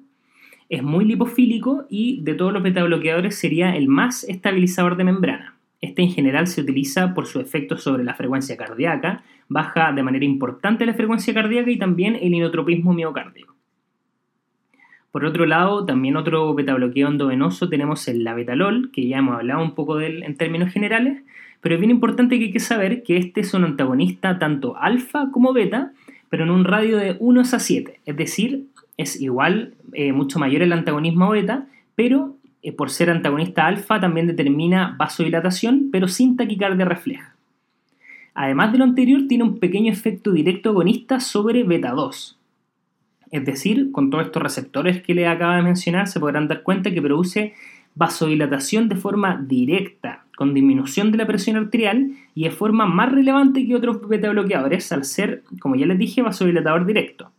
Es 0.68 0.82
muy 0.82 1.04
lipofílico 1.04 1.86
y 1.88 2.20
de 2.22 2.34
todos 2.34 2.52
los 2.52 2.62
betabloqueadores 2.62 3.38
sería 3.38 3.74
el 3.76 3.88
más 3.88 4.24
estabilizador 4.24 4.96
de 4.96 5.04
membrana. 5.04 5.56
Este 5.80 6.02
en 6.02 6.10
general 6.10 6.46
se 6.46 6.60
utiliza 6.60 7.12
por 7.14 7.26
su 7.26 7.40
efecto 7.40 7.76
sobre 7.76 8.04
la 8.04 8.14
frecuencia 8.14 8.56
cardíaca, 8.56 9.24
baja 9.48 9.92
de 9.92 10.02
manera 10.02 10.24
importante 10.24 10.86
la 10.86 10.94
frecuencia 10.94 11.34
cardíaca 11.34 11.70
y 11.70 11.78
también 11.78 12.16
el 12.16 12.34
inotropismo 12.34 12.92
miocárdico. 12.92 13.56
Por 15.12 15.26
otro 15.26 15.44
lado, 15.44 15.84
también 15.84 16.16
otro 16.16 16.54
betabloqueo 16.54 17.06
endovenoso 17.06 17.68
tenemos 17.68 18.08
el 18.08 18.24
labetalol, 18.24 18.90
que 18.92 19.06
ya 19.06 19.18
hemos 19.18 19.36
hablado 19.36 19.62
un 19.62 19.74
poco 19.74 19.98
de 19.98 20.06
él 20.06 20.22
en 20.22 20.38
términos 20.38 20.72
generales, 20.72 21.22
pero 21.60 21.74
es 21.74 21.80
bien 21.80 21.90
importante 21.90 22.38
que 22.38 22.46
hay 22.46 22.52
que 22.52 22.60
saber 22.60 23.02
que 23.02 23.18
este 23.18 23.42
es 23.42 23.52
un 23.52 23.64
antagonista 23.64 24.38
tanto 24.38 24.76
alfa 24.78 25.30
como 25.30 25.52
beta, 25.52 25.92
pero 26.30 26.44
en 26.44 26.50
un 26.50 26.64
radio 26.64 26.96
de 26.96 27.16
1 27.20 27.40
a 27.42 27.44
7, 27.44 28.00
es 28.06 28.16
decir, 28.16 28.64
es 28.96 29.20
igual, 29.20 29.74
eh, 29.92 30.12
mucho 30.12 30.38
mayor 30.38 30.62
el 30.62 30.72
antagonismo 30.72 31.28
beta, 31.28 31.66
pero 31.94 32.36
eh, 32.62 32.72
por 32.72 32.88
ser 32.88 33.10
antagonista 33.10 33.66
alfa 33.66 34.00
también 34.00 34.26
determina 34.26 34.96
vasodilatación, 34.98 35.90
pero 35.92 36.08
sin 36.08 36.38
taquicardia 36.38 36.86
refleja. 36.86 37.36
Además 38.32 38.72
de 38.72 38.78
lo 38.78 38.84
anterior, 38.84 39.22
tiene 39.28 39.44
un 39.44 39.58
pequeño 39.58 39.92
efecto 39.92 40.32
directo 40.32 40.70
agonista 40.70 41.20
sobre 41.20 41.64
beta 41.64 41.90
2. 41.90 42.38
Es 43.32 43.46
decir, 43.46 43.90
con 43.92 44.10
todos 44.10 44.26
estos 44.26 44.42
receptores 44.42 45.02
que 45.02 45.14
le 45.14 45.26
acabo 45.26 45.54
de 45.54 45.62
mencionar, 45.62 46.06
se 46.06 46.20
podrán 46.20 46.48
dar 46.48 46.62
cuenta 46.62 46.92
que 46.92 47.00
produce 47.00 47.54
vasodilatación 47.94 48.90
de 48.90 48.96
forma 48.96 49.42
directa, 49.42 50.24
con 50.36 50.52
disminución 50.52 51.10
de 51.10 51.18
la 51.18 51.26
presión 51.26 51.56
arterial 51.56 52.12
y 52.34 52.44
de 52.44 52.50
forma 52.50 52.84
más 52.84 53.10
relevante 53.10 53.66
que 53.66 53.74
otros 53.74 54.06
beta 54.06 54.28
bloqueadores, 54.28 54.92
al 54.92 55.04
ser, 55.04 55.42
como 55.60 55.76
ya 55.76 55.86
les 55.86 55.98
dije, 55.98 56.20
vasodilatador 56.20 56.84
directo. 56.84 57.30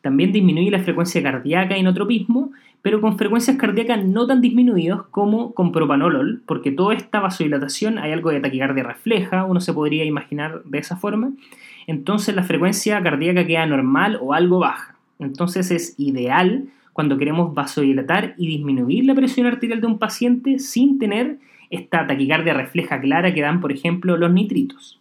También 0.00 0.32
disminuye 0.32 0.72
la 0.72 0.80
frecuencia 0.80 1.22
cardíaca 1.22 1.76
y 1.76 1.80
enotropismo, 1.80 2.50
pero 2.82 3.00
con 3.00 3.16
frecuencias 3.16 3.56
cardíacas 3.56 4.04
no 4.04 4.26
tan 4.26 4.40
disminuidas 4.40 5.02
como 5.12 5.54
con 5.54 5.70
propanolol, 5.70 6.42
porque 6.46 6.72
toda 6.72 6.94
esta 6.94 7.20
vasodilatación 7.20 7.98
hay 7.98 8.10
algo 8.10 8.30
de 8.30 8.40
taquicardia 8.40 8.82
refleja, 8.82 9.44
uno 9.44 9.60
se 9.60 9.72
podría 9.72 10.04
imaginar 10.04 10.62
de 10.64 10.78
esa 10.78 10.96
forma. 10.96 11.30
Entonces 11.86 12.34
la 12.34 12.42
frecuencia 12.42 13.00
cardíaca 13.02 13.46
queda 13.46 13.66
normal 13.66 14.18
o 14.20 14.34
algo 14.34 14.58
baja. 14.58 14.97
Entonces 15.18 15.70
es 15.70 15.94
ideal 15.98 16.68
cuando 16.92 17.16
queremos 17.18 17.54
vasodilatar 17.54 18.34
y 18.38 18.48
disminuir 18.48 19.04
la 19.04 19.14
presión 19.14 19.46
arterial 19.46 19.80
de 19.80 19.86
un 19.86 19.98
paciente 19.98 20.58
sin 20.58 20.98
tener 20.98 21.38
esta 21.70 22.06
taquicardia 22.06 22.54
refleja 22.54 23.00
clara 23.00 23.32
que 23.32 23.42
dan, 23.42 23.60
por 23.60 23.72
ejemplo, 23.72 24.16
los 24.16 24.32
nitritos. 24.32 25.00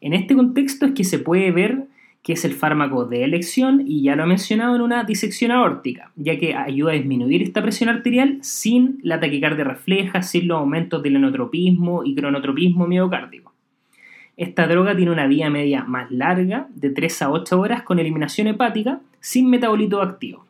En 0.00 0.12
este 0.12 0.34
contexto 0.34 0.86
es 0.86 0.92
que 0.92 1.04
se 1.04 1.18
puede 1.18 1.50
ver 1.50 1.86
que 2.22 2.32
es 2.32 2.44
el 2.44 2.54
fármaco 2.54 3.04
de 3.04 3.22
elección 3.22 3.84
y 3.86 4.02
ya 4.02 4.16
lo 4.16 4.24
he 4.24 4.26
mencionado 4.26 4.74
en 4.74 4.82
una 4.82 5.04
disección 5.04 5.52
aórtica, 5.52 6.10
ya 6.16 6.36
que 6.38 6.54
ayuda 6.54 6.92
a 6.92 6.94
disminuir 6.96 7.42
esta 7.42 7.62
presión 7.62 7.88
arterial 7.88 8.38
sin 8.42 8.98
la 9.02 9.20
taquicardia 9.20 9.62
refleja, 9.62 10.22
sin 10.22 10.48
los 10.48 10.58
aumentos 10.58 11.02
del 11.02 11.16
enotropismo 11.16 12.02
y 12.04 12.16
cronotropismo 12.16 12.86
miocárdico. 12.86 13.55
Esta 14.36 14.66
droga 14.66 14.94
tiene 14.94 15.10
una 15.10 15.26
vía 15.26 15.48
media 15.50 15.84
más 15.84 16.10
larga, 16.10 16.68
de 16.74 16.90
3 16.90 17.22
a 17.22 17.30
8 17.30 17.60
horas, 17.60 17.82
con 17.82 17.98
eliminación 17.98 18.46
hepática, 18.48 19.00
sin 19.20 19.48
metabolito 19.48 20.02
activo 20.02 20.46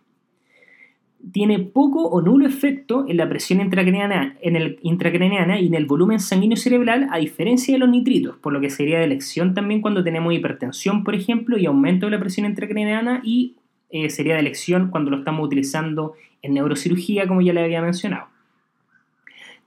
tiene 1.33 1.59
poco 1.59 2.07
o 2.07 2.21
nulo 2.21 2.47
efecto 2.47 3.05
en 3.09 3.17
la 3.17 3.29
presión 3.29 3.61
intracraniana, 3.61 4.37
en 4.41 4.57
el, 4.57 4.79
y 4.83 5.67
en 5.67 5.75
el 5.75 5.87
volumen 5.87 6.21
sanguíneo 6.21 6.57
cerebral, 6.57 7.09
a 7.11 7.19
diferencia 7.19 7.75
de 7.75 7.79
los 7.79 7.89
nitritos, 7.89 8.37
por 8.37 8.53
lo 8.53 8.61
que 8.61 8.71
sería 8.71 8.99
de 8.99 9.05
elección 9.05 9.55
también 9.55 9.81
cuando 9.81 10.05
tenemos 10.05 10.33
hipertensión, 10.33 11.03
por 11.05 11.15
ejemplo, 11.15 11.59
y 11.59 11.67
aumento 11.67 12.07
de 12.07 12.13
la 12.13 12.21
presión 12.21 12.47
intracraniana, 12.47 13.21
y 13.25 13.57
eh, 13.91 14.11
sería 14.11 14.35
de 14.35 14.41
elección 14.41 14.91
cuando 14.91 15.11
lo 15.11 15.19
estamos 15.19 15.45
utilizando 15.45 16.15
en 16.43 16.55
neurocirugía, 16.55 17.27
como 17.27 17.41
ya 17.41 17.53
le 17.53 17.65
había 17.65 17.83
mencionado. 17.83 18.29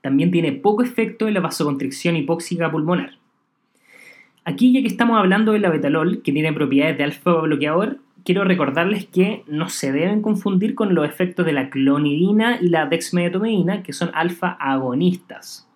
También 0.00 0.30
tiene 0.30 0.52
poco 0.52 0.82
efecto 0.82 1.28
en 1.28 1.34
la 1.34 1.40
vasoconstricción 1.40 2.16
hipóxica 2.16 2.70
pulmonar. 2.70 3.18
Aquí, 4.44 4.72
ya 4.72 4.80
que 4.80 4.86
estamos 4.86 5.18
hablando 5.18 5.52
del 5.52 5.62
betalol, 5.62 6.22
que 6.22 6.32
tiene 6.32 6.52
propiedades 6.52 6.96
de 6.98 7.04
alfa 7.04 7.32
bloqueador, 7.40 7.98
quiero 8.24 8.44
recordarles 8.44 9.06
que 9.06 9.44
no 9.46 9.68
se 9.68 9.92
deben 9.92 10.22
confundir 10.22 10.74
con 10.74 10.94
los 10.94 11.06
efectos 11.06 11.46
de 11.46 11.52
la 11.52 11.70
clonidina 11.70 12.58
y 12.60 12.68
la 12.68 12.86
dexmedetomidina, 12.86 13.82
que 13.82 13.92
son 13.92 14.10
alfa 14.14 14.48
agonistas. 14.60 15.66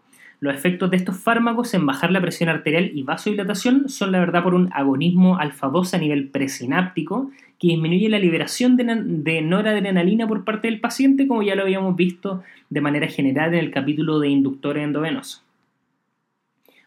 Los 0.40 0.54
efectos 0.54 0.90
de 0.90 0.98
estos 0.98 1.18
fármacos 1.18 1.72
en 1.74 1.86
bajar 1.86 2.10
la 2.10 2.20
presión 2.20 2.50
arterial 2.50 2.90
y 2.94 3.02
vasodilatación 3.02 3.88
son 3.88 4.12
la 4.12 4.18
verdad 4.18 4.42
por 4.42 4.54
un 4.54 4.68
agonismo 4.72 5.38
alfa 5.38 5.68
2 5.68 5.94
a 5.94 5.98
nivel 5.98 6.28
presináptico 6.28 7.30
que 7.58 7.68
disminuye 7.68 8.08
la 8.08 8.18
liberación 8.18 8.76
de, 8.76 9.42
noradrenalina 9.42 10.26
por 10.26 10.44
parte 10.44 10.68
del 10.68 10.80
paciente, 10.80 11.26
como 11.26 11.42
ya 11.42 11.54
lo 11.54 11.62
habíamos 11.62 11.96
visto 11.96 12.42
de 12.68 12.80
manera 12.80 13.06
general 13.06 13.54
en 13.54 13.60
el 13.60 13.70
capítulo 13.70 14.18
de 14.18 14.28
inductores 14.28 14.84
endovenosos. 14.84 15.42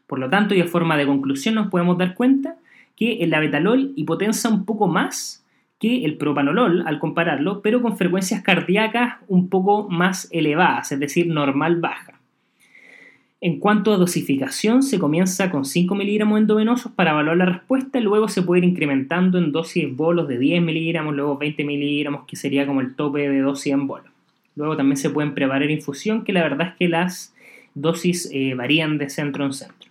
Por 0.07 0.19
lo 0.19 0.29
tanto, 0.29 0.55
y 0.55 0.57
de 0.57 0.67
forma 0.67 0.97
de 0.97 1.05
conclusión, 1.05 1.55
nos 1.55 1.67
podemos 1.67 1.97
dar 1.97 2.15
cuenta 2.15 2.55
que 2.95 3.17
el 3.17 3.29
labetalol 3.29 3.93
hipotensa 3.95 4.49
un 4.49 4.65
poco 4.65 4.87
más 4.87 5.45
que 5.79 6.05
el 6.05 6.17
propanolol 6.17 6.83
al 6.87 6.97
compararlo, 6.97 7.61
pero 7.61 7.81
con 7.81 7.97
frecuencias 7.97 8.41
cardíacas 8.41 9.17
un 9.27 9.49
poco 9.49 9.87
más 9.89 10.27
elevadas, 10.31 10.91
es 10.91 10.99
decir, 10.99 11.27
normal 11.27 11.79
baja. 11.79 12.17
En 13.39 13.59
cuanto 13.59 13.93
a 13.93 13.97
dosificación, 13.97 14.81
se 14.81 14.97
comienza 14.97 15.51
con 15.51 15.63
5 15.63 15.93
miligramos 15.93 16.39
endovenosos 16.39 16.91
para 16.93 17.11
evaluar 17.11 17.37
la 17.37 17.45
respuesta 17.45 17.99
luego 17.99 18.27
se 18.29 18.41
puede 18.41 18.65
ir 18.65 18.69
incrementando 18.71 19.37
en 19.37 19.51
dosis 19.51 19.95
bolos 19.95 20.27
de 20.27 20.39
10 20.39 20.63
miligramos, 20.63 21.15
luego 21.15 21.37
20 21.37 21.63
miligramos, 21.63 22.25
que 22.25 22.35
sería 22.35 22.65
como 22.65 22.81
el 22.81 22.95
tope 22.95 23.29
de 23.29 23.41
dosis 23.41 23.73
en 23.73 23.85
bolos. 23.85 24.11
Luego 24.55 24.75
también 24.75 24.97
se 24.97 25.11
pueden 25.11 25.35
preparar 25.35 25.69
infusión, 25.69 26.23
que 26.23 26.33
la 26.33 26.41
verdad 26.41 26.69
es 26.69 26.75
que 26.77 26.89
las 26.89 27.35
dosis 27.75 28.27
eh, 28.33 28.55
varían 28.55 28.97
de 28.97 29.11
centro 29.11 29.45
en 29.45 29.53
centro. 29.53 29.86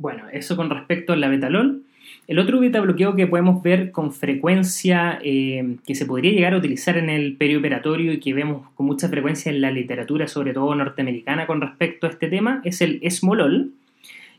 Bueno, 0.00 0.26
eso 0.32 0.56
con 0.56 0.70
respecto 0.70 1.12
al 1.12 1.28
betalol. 1.28 1.82
El 2.28 2.38
otro 2.38 2.60
beta 2.60 2.80
bloqueo 2.80 3.16
que 3.16 3.26
podemos 3.26 3.60
ver 3.64 3.90
con 3.90 4.12
frecuencia, 4.12 5.18
eh, 5.24 5.76
que 5.84 5.96
se 5.96 6.06
podría 6.06 6.30
llegar 6.30 6.54
a 6.54 6.58
utilizar 6.58 6.96
en 6.96 7.10
el 7.10 7.36
perioperatorio 7.36 8.12
y 8.12 8.20
que 8.20 8.32
vemos 8.32 8.68
con 8.76 8.86
mucha 8.86 9.08
frecuencia 9.08 9.50
en 9.50 9.60
la 9.60 9.72
literatura, 9.72 10.28
sobre 10.28 10.52
todo 10.52 10.72
norteamericana, 10.76 11.48
con 11.48 11.60
respecto 11.60 12.06
a 12.06 12.10
este 12.10 12.28
tema, 12.28 12.60
es 12.64 12.80
el 12.80 13.00
esmolol, 13.02 13.72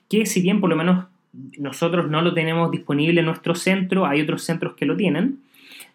que 0.08 0.26
si 0.26 0.42
bien 0.42 0.62
por 0.62 0.70
lo 0.70 0.78
menos 0.78 1.08
nosotros 1.58 2.10
no 2.10 2.22
lo 2.22 2.34
tenemos 2.34 2.72
disponible 2.72 3.20
en 3.20 3.26
nuestro 3.26 3.54
centro, 3.54 4.06
hay 4.06 4.22
otros 4.22 4.44
centros 4.44 4.76
que 4.76 4.86
lo 4.86 4.96
tienen, 4.96 5.40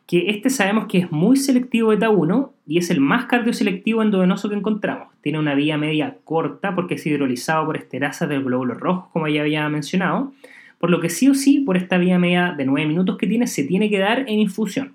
que 0.06 0.30
este 0.30 0.50
sabemos 0.50 0.86
que 0.86 0.98
es 0.98 1.10
muy 1.10 1.36
selectivo 1.36 1.88
beta 1.88 2.10
1 2.10 2.52
y 2.66 2.78
es 2.78 2.90
el 2.90 3.00
más 3.00 3.26
cardioselectivo 3.26 4.02
endovenoso 4.02 4.48
que 4.48 4.54
encontramos. 4.54 5.08
Tiene 5.22 5.38
una 5.38 5.54
vía 5.54 5.78
media 5.78 6.18
corta 6.24 6.74
porque 6.74 6.94
es 6.94 7.06
hidrolizado 7.06 7.64
por 7.66 7.76
esterasas 7.76 8.28
del 8.28 8.44
glóbulo 8.44 8.74
rojo, 8.74 9.08
como 9.12 9.28
ya 9.28 9.40
había 9.40 9.68
mencionado, 9.68 10.32
por 10.78 10.90
lo 10.90 11.00
que 11.00 11.08
sí 11.08 11.28
o 11.28 11.34
sí, 11.34 11.60
por 11.60 11.76
esta 11.76 11.96
vía 11.96 12.18
media 12.18 12.54
de 12.56 12.66
9 12.66 12.86
minutos 12.86 13.16
que 13.16 13.26
tiene, 13.26 13.46
se 13.46 13.64
tiene 13.64 13.88
que 13.88 13.98
dar 13.98 14.20
en 14.20 14.38
infusión. 14.38 14.92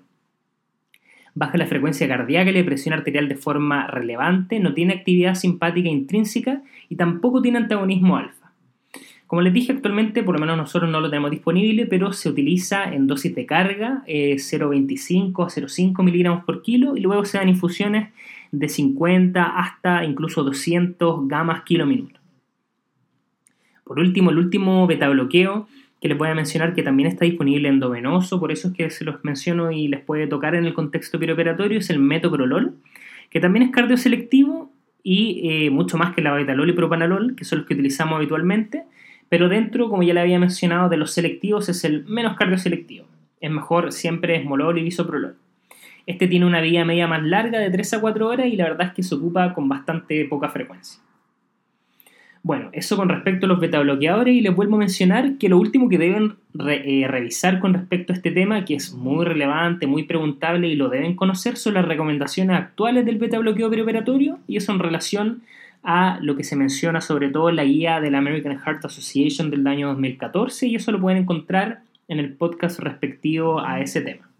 Baja 1.34 1.58
la 1.58 1.66
frecuencia 1.66 2.06
cardíaca 2.08 2.50
y 2.50 2.54
la 2.54 2.64
presión 2.64 2.92
arterial 2.92 3.28
de 3.28 3.36
forma 3.36 3.86
relevante, 3.86 4.60
no 4.60 4.74
tiene 4.74 4.94
actividad 4.94 5.34
simpática 5.34 5.88
intrínseca 5.88 6.62
y 6.88 6.96
tampoco 6.96 7.42
tiene 7.42 7.58
antagonismo 7.58 8.16
alfa. 8.16 8.39
Como 9.30 9.42
les 9.42 9.52
dije 9.52 9.70
actualmente, 9.70 10.24
por 10.24 10.34
lo 10.34 10.40
menos 10.40 10.56
nosotros 10.56 10.90
no 10.90 11.00
lo 11.00 11.08
tenemos 11.08 11.30
disponible, 11.30 11.86
pero 11.86 12.12
se 12.12 12.28
utiliza 12.28 12.92
en 12.92 13.06
dosis 13.06 13.32
de 13.32 13.46
carga, 13.46 14.02
0,25 14.08 15.44
a 15.44 15.48
0,5 15.48 16.02
miligramos 16.02 16.42
por 16.44 16.62
kilo, 16.62 16.96
y 16.96 17.00
luego 17.00 17.24
se 17.24 17.38
dan 17.38 17.48
infusiones 17.48 18.08
de 18.50 18.68
50 18.68 19.44
hasta 19.44 20.04
incluso 20.04 20.42
200 20.42 21.28
gamas 21.28 21.62
kilo 21.62 21.86
minuto. 21.86 22.18
Por 23.84 24.00
último, 24.00 24.30
el 24.30 24.38
último 24.38 24.88
beta 24.88 25.08
bloqueo 25.08 25.68
que 26.02 26.08
les 26.08 26.18
voy 26.18 26.26
a 26.26 26.34
mencionar 26.34 26.74
que 26.74 26.82
también 26.82 27.08
está 27.08 27.24
disponible 27.24 27.68
endovenoso, 27.68 28.40
por 28.40 28.50
eso 28.50 28.66
es 28.66 28.74
que 28.74 28.90
se 28.90 29.04
los 29.04 29.22
menciono 29.22 29.70
y 29.70 29.86
les 29.86 30.00
puede 30.00 30.26
tocar 30.26 30.56
en 30.56 30.64
el 30.64 30.74
contexto 30.74 31.20
perioperatorio, 31.20 31.78
es 31.78 31.88
el 31.90 32.00
metoprolol, 32.00 32.74
que 33.30 33.38
también 33.38 33.62
es 33.62 33.70
cardioselectivo 33.70 34.72
y 35.04 35.48
eh, 35.48 35.70
mucho 35.70 35.98
más 35.98 36.16
que 36.16 36.20
la 36.20 36.32
betalol 36.32 36.68
y 36.68 36.72
propanolol, 36.72 37.36
que 37.36 37.44
son 37.44 37.60
los 37.60 37.68
que 37.68 37.74
utilizamos 37.74 38.16
habitualmente, 38.16 38.86
pero 39.30 39.48
dentro, 39.48 39.88
como 39.88 40.02
ya 40.02 40.12
le 40.12 40.20
había 40.20 40.40
mencionado, 40.40 40.88
de 40.88 40.96
los 40.96 41.12
selectivos 41.12 41.68
es 41.68 41.84
el 41.84 42.04
menos 42.06 42.36
cardioselectivo. 42.36 43.06
Es 43.40 43.50
mejor 43.50 43.92
siempre 43.92 44.36
esmolol 44.36 44.76
y 44.78 44.82
bisoprolol. 44.82 45.36
Este 46.04 46.26
tiene 46.26 46.46
una 46.46 46.60
vía 46.60 46.84
media 46.84 47.06
más 47.06 47.22
larga 47.22 47.60
de 47.60 47.70
3 47.70 47.94
a 47.94 48.00
4 48.00 48.26
horas 48.26 48.46
y 48.48 48.56
la 48.56 48.64
verdad 48.64 48.88
es 48.88 48.92
que 48.92 49.04
se 49.04 49.14
ocupa 49.14 49.54
con 49.54 49.68
bastante 49.68 50.24
poca 50.24 50.48
frecuencia. 50.48 51.00
Bueno, 52.42 52.70
eso 52.72 52.96
con 52.96 53.08
respecto 53.08 53.46
a 53.46 53.48
los 53.48 53.60
betabloqueadores 53.60 54.34
y 54.34 54.40
les 54.40 54.56
vuelvo 54.56 54.74
a 54.74 54.80
mencionar 54.80 55.38
que 55.38 55.48
lo 55.48 55.58
último 55.58 55.88
que 55.88 55.98
deben 55.98 56.36
eh, 56.68 57.06
revisar 57.06 57.60
con 57.60 57.74
respecto 57.74 58.12
a 58.12 58.16
este 58.16 58.32
tema, 58.32 58.64
que 58.64 58.74
es 58.74 58.92
muy 58.94 59.24
relevante, 59.24 59.86
muy 59.86 60.04
preguntable 60.04 60.66
y 60.66 60.74
lo 60.74 60.88
deben 60.88 61.14
conocer, 61.14 61.56
son 61.56 61.74
las 61.74 61.84
recomendaciones 61.84 62.56
actuales 62.56 63.06
del 63.06 63.18
betabloqueo 63.18 63.70
preoperatorio 63.70 64.40
y 64.48 64.56
eso 64.56 64.72
en 64.72 64.80
relación 64.80 65.42
a 65.82 66.18
lo 66.20 66.36
que 66.36 66.44
se 66.44 66.56
menciona 66.56 67.00
sobre 67.00 67.30
todo 67.30 67.48
en 67.48 67.56
la 67.56 67.64
guía 67.64 68.00
de 68.00 68.10
la 68.10 68.18
American 68.18 68.58
Heart 68.58 68.84
Association 68.84 69.50
del 69.50 69.66
año 69.66 69.88
2014 69.88 70.66
y 70.66 70.74
eso 70.76 70.92
lo 70.92 71.00
pueden 71.00 71.22
encontrar 71.22 71.82
en 72.08 72.18
el 72.18 72.34
podcast 72.34 72.80
respectivo 72.80 73.60
a 73.60 73.80
ese 73.80 74.00
tema. 74.00 74.30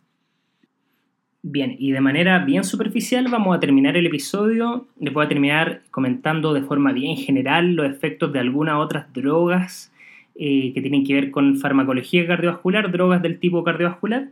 Bien, 1.43 1.75
y 1.79 1.93
de 1.93 2.01
manera 2.03 2.39
bien 2.41 2.65
superficial 2.65 3.29
vamos 3.29 3.57
a 3.57 3.61
terminar 3.61 3.97
el 3.97 4.07
episodio. 4.07 4.87
Les 5.01 5.15
voy 5.15 5.25
a 5.25 5.29
terminar 5.29 5.81
comentando 5.91 6.53
de 6.53 6.63
forma 6.63 6.93
bien 6.93 7.17
general 7.17 7.75
los 7.75 7.91
efectos 7.91 8.31
de 8.33 8.41
algunas 8.41 8.75
otras 8.75 9.11
drogas 9.15 9.91
eh, 10.35 10.73
que 10.75 10.83
tienen 10.83 11.05
que 11.05 11.15
ver 11.15 11.31
con 11.31 11.57
farmacología 11.57 12.27
cardiovascular, 12.27 12.93
drogas 12.93 13.23
del 13.23 13.39
tipo 13.39 13.65
cardiovascular. 13.65 14.29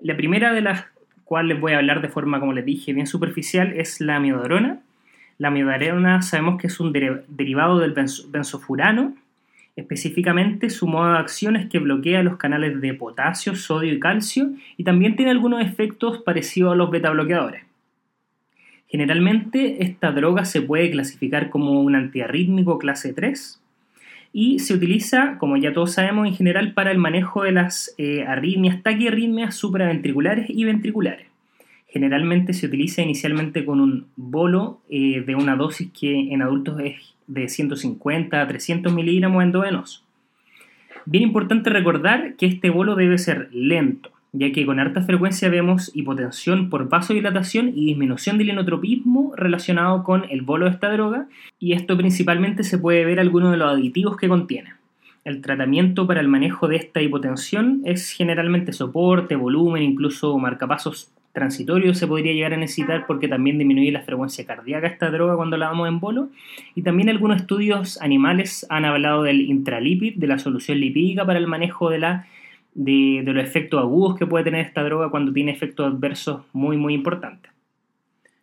La 0.00 0.16
primera 0.16 0.54
de 0.54 0.62
las 0.62 0.86
cuales 1.24 1.54
les 1.54 1.60
voy 1.60 1.72
a 1.72 1.78
hablar 1.78 2.00
de 2.00 2.08
forma, 2.08 2.40
como 2.40 2.54
les 2.54 2.64
dije, 2.64 2.94
bien 2.94 3.06
superficial 3.06 3.74
es 3.76 4.00
la 4.00 4.16
amiodarona. 4.16 4.80
La 5.38 5.48
amiodarona 5.48 6.20
sabemos 6.22 6.60
que 6.60 6.66
es 6.66 6.78
un 6.80 6.92
derivado 6.92 7.78
del 7.78 7.92
benzofurano 7.92 9.14
Específicamente, 9.78 10.70
su 10.70 10.88
modo 10.88 11.12
de 11.12 11.18
acción 11.18 11.54
es 11.54 11.68
que 11.68 11.78
bloquea 11.78 12.24
los 12.24 12.36
canales 12.36 12.80
de 12.80 12.94
potasio, 12.94 13.54
sodio 13.54 13.92
y 13.92 14.00
calcio 14.00 14.50
y 14.76 14.82
también 14.82 15.14
tiene 15.14 15.30
algunos 15.30 15.62
efectos 15.62 16.18
parecidos 16.22 16.72
a 16.72 16.74
los 16.74 16.90
betabloqueadores. 16.90 17.62
Generalmente, 18.88 19.84
esta 19.84 20.10
droga 20.10 20.46
se 20.46 20.62
puede 20.62 20.90
clasificar 20.90 21.48
como 21.48 21.80
un 21.80 21.94
antiarrítmico 21.94 22.76
clase 22.76 23.12
3 23.12 23.62
y 24.32 24.58
se 24.58 24.74
utiliza, 24.74 25.38
como 25.38 25.56
ya 25.56 25.72
todos 25.72 25.92
sabemos, 25.92 26.26
en 26.26 26.34
general 26.34 26.74
para 26.74 26.90
el 26.90 26.98
manejo 26.98 27.44
de 27.44 27.52
las 27.52 27.94
eh, 27.98 28.24
arritmias, 28.26 28.82
taquiarritmias 28.82 29.54
supraventriculares 29.54 30.50
y 30.50 30.64
ventriculares. 30.64 31.27
Generalmente 31.88 32.52
se 32.52 32.66
utiliza 32.66 33.02
inicialmente 33.02 33.64
con 33.64 33.80
un 33.80 34.06
bolo 34.16 34.80
eh, 34.90 35.22
de 35.26 35.34
una 35.34 35.56
dosis 35.56 35.90
que 35.98 36.32
en 36.32 36.42
adultos 36.42 36.80
es 36.80 37.14
de 37.26 37.48
150 37.48 38.40
a 38.40 38.46
300 38.46 38.92
miligramos 38.92 39.42
endovenoso. 39.42 40.02
Bien 41.06 41.24
importante 41.24 41.70
recordar 41.70 42.34
que 42.36 42.44
este 42.44 42.68
bolo 42.68 42.94
debe 42.94 43.16
ser 43.16 43.48
lento, 43.52 44.10
ya 44.32 44.52
que 44.52 44.66
con 44.66 44.78
alta 44.78 45.00
frecuencia 45.00 45.48
vemos 45.48 45.90
hipotensión 45.94 46.68
por 46.68 46.90
vasodilatación 46.90 47.68
y 47.74 47.86
disminución 47.86 48.36
del 48.36 48.50
inotropismo 48.50 49.32
relacionado 49.34 50.04
con 50.04 50.24
el 50.28 50.42
bolo 50.42 50.66
de 50.66 50.72
esta 50.72 50.92
droga, 50.92 51.26
y 51.58 51.72
esto 51.72 51.96
principalmente 51.96 52.64
se 52.64 52.76
puede 52.76 53.06
ver 53.06 53.20
algunos 53.20 53.50
de 53.52 53.56
los 53.56 53.72
aditivos 53.72 54.18
que 54.18 54.28
contiene. 54.28 54.74
El 55.24 55.40
tratamiento 55.40 56.06
para 56.06 56.20
el 56.20 56.28
manejo 56.28 56.68
de 56.68 56.76
esta 56.76 57.00
hipotensión 57.00 57.80
es 57.84 58.10
generalmente 58.10 58.72
soporte, 58.72 59.36
volumen, 59.36 59.82
incluso 59.82 60.36
marcapasos 60.38 61.10
transitorio 61.38 61.94
se 61.94 62.06
podría 62.06 62.32
llegar 62.32 62.52
a 62.52 62.56
necesitar 62.56 63.06
porque 63.06 63.28
también 63.28 63.58
disminuye 63.58 63.92
la 63.92 64.02
frecuencia 64.02 64.44
cardíaca 64.44 64.88
esta 64.88 65.10
droga 65.10 65.36
cuando 65.36 65.56
la 65.56 65.66
damos 65.66 65.88
en 65.88 66.00
bolo. 66.00 66.30
Y 66.74 66.82
también 66.82 67.08
algunos 67.08 67.40
estudios 67.40 68.00
animales 68.02 68.66
han 68.68 68.84
hablado 68.84 69.22
del 69.22 69.42
intralipid, 69.42 70.16
de 70.16 70.26
la 70.26 70.38
solución 70.38 70.80
lipídica 70.80 71.24
para 71.24 71.38
el 71.38 71.46
manejo 71.46 71.90
de, 71.90 71.98
la, 71.98 72.26
de, 72.74 73.22
los 73.24 73.44
efectos 73.44 73.80
agudos 73.80 74.16
que 74.16 74.26
puede 74.26 74.44
tener 74.44 74.66
esta 74.66 74.82
droga 74.82 75.10
cuando 75.10 75.32
tiene 75.32 75.52
efectos 75.52 75.92
adversos 75.92 76.42
muy 76.52 76.76
muy 76.76 76.94
importantes. 76.94 77.52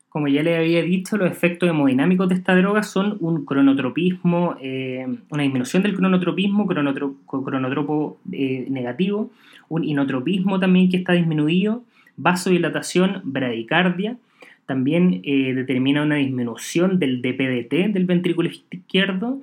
Como 0.08 0.30
ya 0.30 0.44
le 0.44 0.56
había 0.56 0.82
dicho, 0.82 1.18
los 1.18 1.30
efectos 1.30 1.68
hemodinámicos 1.68 2.30
de 2.30 2.36
esta 2.36 2.56
droga 2.56 2.84
son 2.84 3.18
un 3.20 3.44
cronotropismo, 3.44 4.56
eh, 4.62 5.06
una 5.30 5.44
disminución 5.44 5.84
del 5.84 5.94
cronotropismo, 5.94 6.66
cronotropo 6.66 8.18
eh, 8.32 8.66
negativo, 8.70 9.32
un 9.68 9.84
inotropismo 9.84 10.58
también 10.58 10.90
que 10.90 10.96
está 10.96 11.12
disminuido, 11.12 11.84
vasodilatación, 12.17 13.21
bradicardia, 13.23 14.17
también 14.65 15.21
eh, 15.23 15.54
determina 15.54 16.04
una 16.04 16.15
disminución 16.15 16.99
del 16.99 17.21
DPDT 17.21 17.93
del 17.93 18.06
ventrículo 18.06 18.49
izquierdo, 18.49 19.41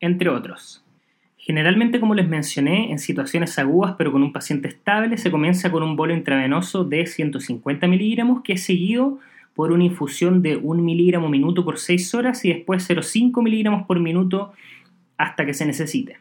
entre 0.00 0.28
otros. 0.28 0.84
Generalmente, 1.38 2.00
como 2.00 2.14
les 2.14 2.28
mencioné, 2.28 2.92
en 2.92 2.98
situaciones 2.98 3.58
agudas 3.58 3.94
pero 3.96 4.12
con 4.12 4.22
un 4.22 4.32
paciente 4.32 4.68
estable, 4.68 5.16
se 5.16 5.30
comienza 5.30 5.72
con 5.72 5.82
un 5.82 5.96
bolo 5.96 6.14
intravenoso 6.14 6.84
de 6.84 7.06
150 7.06 7.86
miligramos 7.86 8.42
que 8.42 8.52
es 8.52 8.62
seguido 8.62 9.18
por 9.54 9.72
una 9.72 9.84
infusión 9.84 10.42
de 10.42 10.56
1 10.56 10.82
miligramo 10.82 11.28
minuto 11.28 11.64
por 11.64 11.78
6 11.78 12.14
horas 12.14 12.44
y 12.44 12.52
después 12.52 12.88
0,5 12.88 13.42
miligramos 13.42 13.86
por 13.86 13.98
minuto 13.98 14.52
hasta 15.16 15.44
que 15.46 15.54
se 15.54 15.66
necesite. 15.66 16.18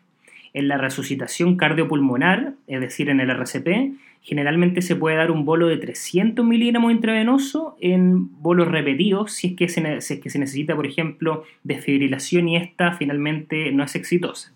En 0.53 0.67
la 0.67 0.77
resucitación 0.77 1.57
cardiopulmonar, 1.57 2.53
es 2.67 2.79
decir, 2.79 3.09
en 3.09 3.19
el 3.19 3.29
RCP, 3.29 3.93
generalmente 4.21 4.81
se 4.81 4.95
puede 4.95 5.15
dar 5.15 5.31
un 5.31 5.45
bolo 5.45 5.67
de 5.67 5.77
300 5.77 6.45
miligramos 6.45 6.91
intravenoso 6.91 7.75
en 7.79 8.41
bolos 8.41 8.67
repetidos 8.67 9.31
si 9.31 9.47
es, 9.47 9.55
que 9.55 9.69
se, 9.69 10.19
que 10.19 10.29
se 10.29 10.39
necesita, 10.39 10.75
por 10.75 10.85
ejemplo, 10.85 11.43
desfibrilación 11.63 12.49
y 12.49 12.57
esta 12.57 12.93
finalmente 12.93 13.71
no 13.71 13.83
es 13.83 13.95
exitosa. 13.95 14.53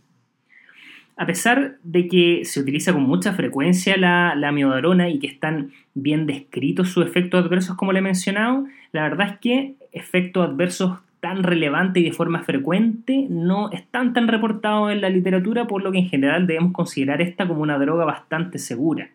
A 1.15 1.25
pesar 1.27 1.77
de 1.83 2.07
que 2.07 2.41
se 2.43 2.59
utiliza 2.59 2.91
con 2.91 3.03
mucha 3.03 3.33
frecuencia 3.33 3.97
la, 3.97 4.33
la 4.35 4.49
amiodarona 4.49 5.09
y 5.09 5.19
que 5.19 5.27
están 5.27 5.71
bien 5.93 6.25
descritos 6.25 6.89
sus 6.89 7.05
efectos 7.05 7.45
adversos 7.45 7.75
como 7.75 7.93
le 7.93 7.99
he 7.99 8.01
mencionado, 8.01 8.65
la 8.91 9.03
verdad 9.03 9.33
es 9.33 9.39
que 9.39 9.73
efectos 9.91 10.49
adversos 10.49 10.97
tan 11.23 11.41
relevante 11.41 12.01
y 12.01 12.03
de 12.03 12.11
forma 12.11 12.43
frecuente, 12.43 13.27
no 13.29 13.71
están 13.71 14.11
tan 14.11 14.27
reportados 14.27 14.91
en 14.91 14.99
la 14.99 15.09
literatura, 15.09 15.67
por 15.67 15.81
lo 15.81 15.89
que 15.89 15.99
en 15.99 16.09
general 16.09 16.47
debemos 16.47 16.73
considerar 16.73 17.21
esta 17.21 17.47
como 17.47 17.61
una 17.61 17.77
droga 17.77 18.03
bastante 18.03 18.59
segura. 18.59 19.09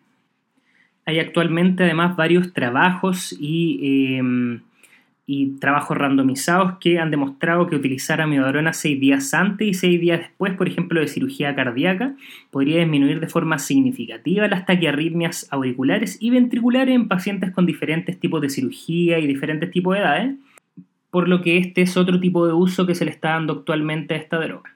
Hay 1.09 1.17
actualmente 1.17 1.85
además 1.85 2.15
varios 2.15 2.53
trabajos 2.53 3.35
y, 3.39 4.15
em, 4.17 4.59
y 5.25 5.57
trabajos 5.59 5.97
randomizados 5.97 6.77
que 6.79 6.99
han 6.99 7.09
demostrado 7.09 7.65
que 7.65 7.75
utilizar 7.75 8.21
amiodarona 8.21 8.73
seis 8.73 8.99
días 8.99 9.33
antes 9.33 9.67
y 9.67 9.73
seis 9.73 9.99
días 9.99 10.19
después, 10.19 10.53
por 10.53 10.67
ejemplo, 10.67 10.99
de 10.99 11.07
cirugía 11.07 11.55
cardíaca, 11.55 12.15
podría 12.51 12.77
disminuir 12.77 13.19
de 13.21 13.27
forma 13.27 13.57
significativa 13.57 14.47
las 14.47 14.67
taquiarritmias 14.67 15.47
auriculares 15.49 16.19
y 16.21 16.29
ventriculares 16.29 16.93
en 16.93 17.07
pacientes 17.07 17.49
con 17.49 17.65
diferentes 17.65 18.19
tipos 18.19 18.39
de 18.39 18.51
cirugía 18.51 19.17
y 19.17 19.25
diferentes 19.25 19.71
tipos 19.71 19.95
de 19.95 20.01
edades 20.01 20.35
por 21.09 21.27
lo 21.27 21.41
que 21.41 21.57
este 21.57 21.81
es 21.81 21.97
otro 21.97 22.19
tipo 22.19 22.45
de 22.45 22.53
uso 22.53 22.85
que 22.85 22.93
se 22.93 23.03
le 23.03 23.09
está 23.09 23.29
dando 23.29 23.53
actualmente 23.53 24.13
a 24.13 24.17
esta 24.17 24.37
droga. 24.37 24.75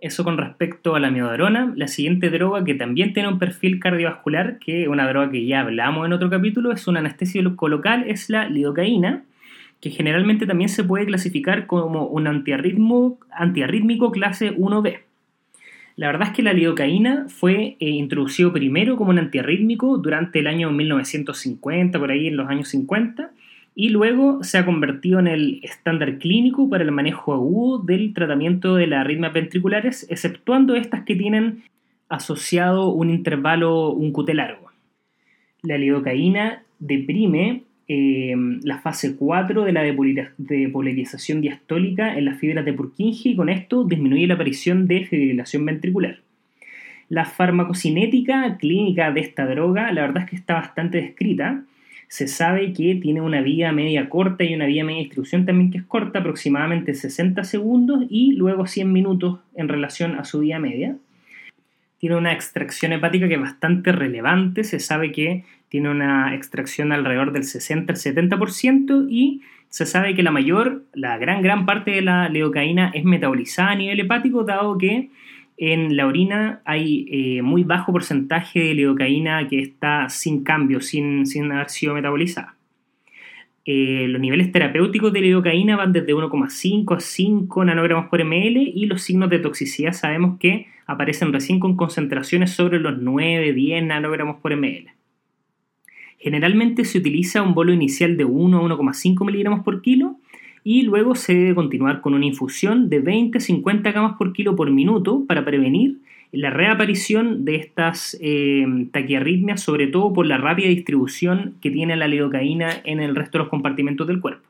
Eso 0.00 0.22
con 0.22 0.38
respecto 0.38 0.94
a 0.94 1.00
la 1.00 1.10
miodarona. 1.10 1.72
La 1.74 1.88
siguiente 1.88 2.30
droga 2.30 2.64
que 2.64 2.74
también 2.74 3.12
tiene 3.12 3.28
un 3.28 3.38
perfil 3.38 3.80
cardiovascular, 3.80 4.58
que 4.58 4.82
es 4.82 4.88
una 4.88 5.08
droga 5.08 5.30
que 5.30 5.44
ya 5.44 5.60
hablamos 5.60 6.06
en 6.06 6.12
otro 6.12 6.30
capítulo, 6.30 6.70
es 6.72 6.86
un 6.86 6.96
anestésico 6.96 7.68
local, 7.68 8.04
es 8.06 8.30
la 8.30 8.48
lidocaína, 8.48 9.24
que 9.80 9.90
generalmente 9.90 10.46
también 10.46 10.68
se 10.68 10.84
puede 10.84 11.06
clasificar 11.06 11.66
como 11.66 12.06
un 12.06 12.26
antiarrítmico 12.28 14.12
clase 14.12 14.54
1B. 14.56 15.00
La 15.96 16.06
verdad 16.06 16.28
es 16.28 16.34
que 16.34 16.42
la 16.44 16.52
lidocaína 16.52 17.26
fue 17.28 17.76
eh, 17.80 17.88
introducido 17.88 18.52
primero 18.52 18.96
como 18.96 19.10
un 19.10 19.18
antiarrítmico 19.18 19.98
durante 19.98 20.38
el 20.38 20.46
año 20.46 20.70
1950, 20.70 21.98
por 21.98 22.12
ahí 22.12 22.28
en 22.28 22.36
los 22.36 22.48
años 22.48 22.68
50, 22.68 23.32
y 23.80 23.90
luego 23.90 24.42
se 24.42 24.58
ha 24.58 24.66
convertido 24.66 25.20
en 25.20 25.28
el 25.28 25.60
estándar 25.62 26.18
clínico 26.18 26.68
para 26.68 26.82
el 26.82 26.90
manejo 26.90 27.32
agudo 27.32 27.78
del 27.78 28.12
tratamiento 28.12 28.74
de 28.74 28.88
las 28.88 29.02
arritmias 29.02 29.32
ventriculares, 29.32 30.04
exceptuando 30.10 30.74
estas 30.74 31.04
que 31.04 31.14
tienen 31.14 31.62
asociado 32.08 32.88
un 32.88 33.08
intervalo, 33.08 33.92
un 33.92 34.12
QT 34.12 34.30
largo. 34.34 34.72
La 35.62 35.78
lidocaína 35.78 36.64
deprime 36.80 37.62
eh, 37.86 38.34
la 38.64 38.80
fase 38.80 39.14
4 39.14 39.62
de 39.62 39.72
la 39.72 39.84
depolarización 40.38 41.40
diastólica 41.40 42.18
en 42.18 42.24
las 42.24 42.40
fibras 42.40 42.64
de 42.64 42.72
Purkinje 42.72 43.28
y 43.28 43.36
con 43.36 43.48
esto 43.48 43.84
disminuye 43.84 44.26
la 44.26 44.34
aparición 44.34 44.88
de 44.88 45.06
fibrilación 45.06 45.64
ventricular. 45.64 46.18
La 47.08 47.26
farmacocinética 47.26 48.56
clínica 48.58 49.12
de 49.12 49.20
esta 49.20 49.46
droga, 49.46 49.92
la 49.92 50.00
verdad 50.00 50.24
es 50.24 50.30
que 50.30 50.36
está 50.36 50.54
bastante 50.54 51.00
descrita 51.00 51.62
se 52.08 52.26
sabe 52.26 52.72
que 52.72 52.94
tiene 52.94 53.20
una 53.20 53.42
vía 53.42 53.70
media 53.70 54.08
corta 54.08 54.42
y 54.42 54.54
una 54.54 54.66
vía 54.66 54.84
media 54.84 55.00
distribución 55.00 55.44
también 55.44 55.70
que 55.70 55.78
es 55.78 55.84
corta, 55.84 56.20
aproximadamente 56.20 56.94
60 56.94 57.44
segundos 57.44 58.04
y 58.08 58.32
luego 58.32 58.66
100 58.66 58.90
minutos 58.90 59.40
en 59.54 59.68
relación 59.68 60.18
a 60.18 60.24
su 60.24 60.40
vía 60.40 60.58
media. 60.58 60.96
Tiene 61.98 62.16
una 62.16 62.32
extracción 62.32 62.92
hepática 62.92 63.28
que 63.28 63.34
es 63.34 63.40
bastante 63.40 63.92
relevante, 63.92 64.64
se 64.64 64.80
sabe 64.80 65.12
que 65.12 65.44
tiene 65.68 65.90
una 65.90 66.34
extracción 66.34 66.92
alrededor 66.92 67.32
del 67.32 67.44
60 67.44 67.92
al 67.92 67.98
70% 67.98 69.06
y 69.10 69.42
se 69.68 69.84
sabe 69.84 70.14
que 70.14 70.22
la 70.22 70.30
mayor, 70.30 70.84
la 70.94 71.18
gran 71.18 71.42
gran 71.42 71.66
parte 71.66 71.90
de 71.90 72.02
la 72.02 72.30
leucocaína 72.30 72.90
es 72.94 73.04
metabolizada 73.04 73.72
a 73.72 73.74
nivel 73.74 74.00
hepático, 74.00 74.44
dado 74.44 74.78
que 74.78 75.10
en 75.58 75.96
la 75.96 76.06
orina 76.06 76.62
hay 76.64 77.06
eh, 77.10 77.42
muy 77.42 77.64
bajo 77.64 77.92
porcentaje 77.92 78.60
de 78.60 78.74
lidocaína 78.74 79.48
que 79.48 79.58
está 79.58 80.08
sin 80.08 80.44
cambio, 80.44 80.80
sin, 80.80 81.26
sin 81.26 81.50
haber 81.50 81.68
sido 81.68 81.94
metabolizada. 81.94 82.54
Eh, 83.64 84.06
los 84.08 84.20
niveles 84.20 84.50
terapéuticos 84.52 85.12
de 85.12 85.20
lidocaína 85.20 85.76
van 85.76 85.92
desde 85.92 86.14
1,5 86.14 86.96
a 86.96 87.00
5 87.00 87.64
nanogramos 87.66 88.06
por 88.06 88.24
ml 88.24 88.56
y 88.56 88.86
los 88.86 89.02
signos 89.02 89.28
de 89.28 89.40
toxicidad 89.40 89.92
sabemos 89.92 90.38
que 90.38 90.68
aparecen 90.86 91.34
recién 91.34 91.60
con 91.60 91.76
concentraciones 91.76 92.52
sobre 92.52 92.78
los 92.78 92.96
9, 92.98 93.52
10 93.52 93.84
nanogramos 93.84 94.36
por 94.36 94.56
ml. 94.56 94.86
Generalmente 96.18 96.84
se 96.84 96.98
utiliza 96.98 97.42
un 97.42 97.54
bolo 97.54 97.72
inicial 97.72 98.16
de 98.16 98.24
1 98.24 98.58
a 98.58 98.62
1,5 98.62 99.26
miligramos 99.26 99.64
por 99.64 99.82
kilo 99.82 100.16
y 100.70 100.82
luego 100.82 101.14
se 101.14 101.32
debe 101.32 101.54
continuar 101.54 102.02
con 102.02 102.12
una 102.12 102.26
infusión 102.26 102.90
de 102.90 103.02
20-50 103.02 103.90
gamas 103.90 104.18
por 104.18 104.34
kilo 104.34 104.54
por 104.54 104.70
minuto 104.70 105.24
para 105.26 105.42
prevenir 105.42 105.96
la 106.30 106.50
reaparición 106.50 107.46
de 107.46 107.54
estas 107.54 108.18
eh, 108.20 108.66
taquiarritmias, 108.92 109.62
sobre 109.62 109.86
todo 109.86 110.12
por 110.12 110.26
la 110.26 110.36
rápida 110.36 110.68
distribución 110.68 111.54
que 111.62 111.70
tiene 111.70 111.96
la 111.96 112.06
lidocaína 112.06 112.82
en 112.84 113.00
el 113.00 113.16
resto 113.16 113.38
de 113.38 113.44
los 113.44 113.48
compartimentos 113.48 114.06
del 114.06 114.20
cuerpo. 114.20 114.46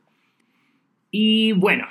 Y 1.13 1.53
bueno, 1.53 1.87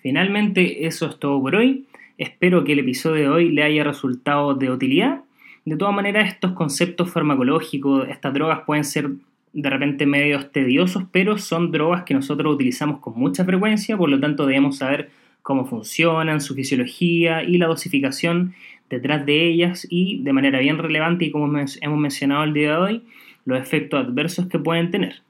finalmente 0.00 0.86
eso 0.86 1.08
es 1.08 1.18
todo 1.18 1.42
por 1.42 1.56
hoy. 1.56 1.86
Espero 2.18 2.62
que 2.62 2.74
el 2.74 2.78
episodio 2.78 3.16
de 3.16 3.28
hoy 3.30 3.50
le 3.50 3.64
haya 3.64 3.82
resultado 3.82 4.54
de 4.54 4.70
utilidad. 4.70 5.24
De 5.64 5.76
todas 5.76 5.92
maneras, 5.92 6.28
estos 6.28 6.52
conceptos 6.52 7.10
farmacológicos, 7.10 8.08
estas 8.08 8.32
drogas 8.32 8.60
pueden 8.64 8.84
ser 8.84 9.10
de 9.52 9.70
repente 9.70 10.06
medios 10.06 10.50
tediosos, 10.50 11.04
pero 11.12 11.38
son 11.38 11.70
drogas 11.70 12.04
que 12.04 12.14
nosotros 12.14 12.54
utilizamos 12.54 13.00
con 13.00 13.18
mucha 13.18 13.44
frecuencia, 13.44 13.96
por 13.96 14.08
lo 14.08 14.18
tanto 14.18 14.46
debemos 14.46 14.78
saber 14.78 15.10
cómo 15.42 15.66
funcionan, 15.66 16.40
su 16.40 16.54
fisiología 16.54 17.42
y 17.42 17.58
la 17.58 17.66
dosificación 17.66 18.54
detrás 18.88 19.26
de 19.26 19.46
ellas 19.46 19.86
y 19.90 20.22
de 20.22 20.32
manera 20.32 20.58
bien 20.58 20.78
relevante 20.78 21.24
y 21.24 21.30
como 21.30 21.46
hemos 21.58 21.98
mencionado 21.98 22.44
el 22.44 22.52
día 22.52 22.72
de 22.72 22.76
hoy, 22.76 23.02
los 23.44 23.58
efectos 23.58 24.06
adversos 24.06 24.46
que 24.46 24.58
pueden 24.58 24.90
tener. 24.90 25.22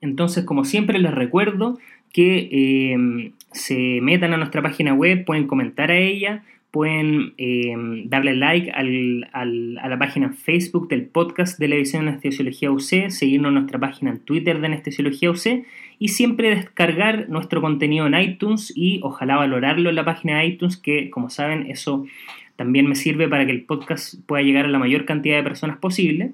Entonces, 0.00 0.44
como 0.44 0.64
siempre, 0.64 0.98
les 0.98 1.12
recuerdo 1.12 1.78
que 2.12 2.48
eh, 2.50 3.32
se 3.52 4.00
metan 4.00 4.32
a 4.32 4.36
nuestra 4.38 4.62
página 4.62 4.94
web, 4.94 5.24
pueden 5.24 5.46
comentar 5.46 5.90
a 5.90 5.98
ella, 5.98 6.44
pueden 6.70 7.34
eh, 7.36 7.74
darle 8.04 8.36
like 8.36 8.70
a 8.72 9.44
la 9.44 9.98
página 9.98 10.32
Facebook 10.32 10.88
del 10.88 11.06
podcast 11.06 11.58
de 11.58 11.68
la 11.68 11.74
edición 11.74 12.04
de 12.04 12.10
Anestesiología 12.10 12.70
UC, 12.70 13.10
seguirnos 13.10 13.48
en 13.48 13.54
nuestra 13.54 13.78
página 13.78 14.10
en 14.10 14.20
Twitter 14.20 14.60
de 14.60 14.66
Anestesiología 14.66 15.30
UC 15.30 15.64
y 15.98 16.08
siempre 16.08 16.54
descargar 16.54 17.28
nuestro 17.28 17.60
contenido 17.60 18.06
en 18.06 18.14
iTunes 18.14 18.72
y 18.74 19.00
ojalá 19.02 19.36
valorarlo 19.36 19.90
en 19.90 19.96
la 19.96 20.04
página 20.04 20.38
de 20.38 20.46
iTunes, 20.46 20.76
que 20.76 21.10
como 21.10 21.28
saben 21.28 21.66
eso 21.70 22.06
también 22.56 22.86
me 22.86 22.94
sirve 22.94 23.28
para 23.28 23.46
que 23.46 23.52
el 23.52 23.62
podcast 23.62 24.14
pueda 24.26 24.42
llegar 24.42 24.66
a 24.66 24.68
la 24.68 24.78
mayor 24.78 25.06
cantidad 25.06 25.36
de 25.36 25.42
personas 25.42 25.78
posible 25.78 26.32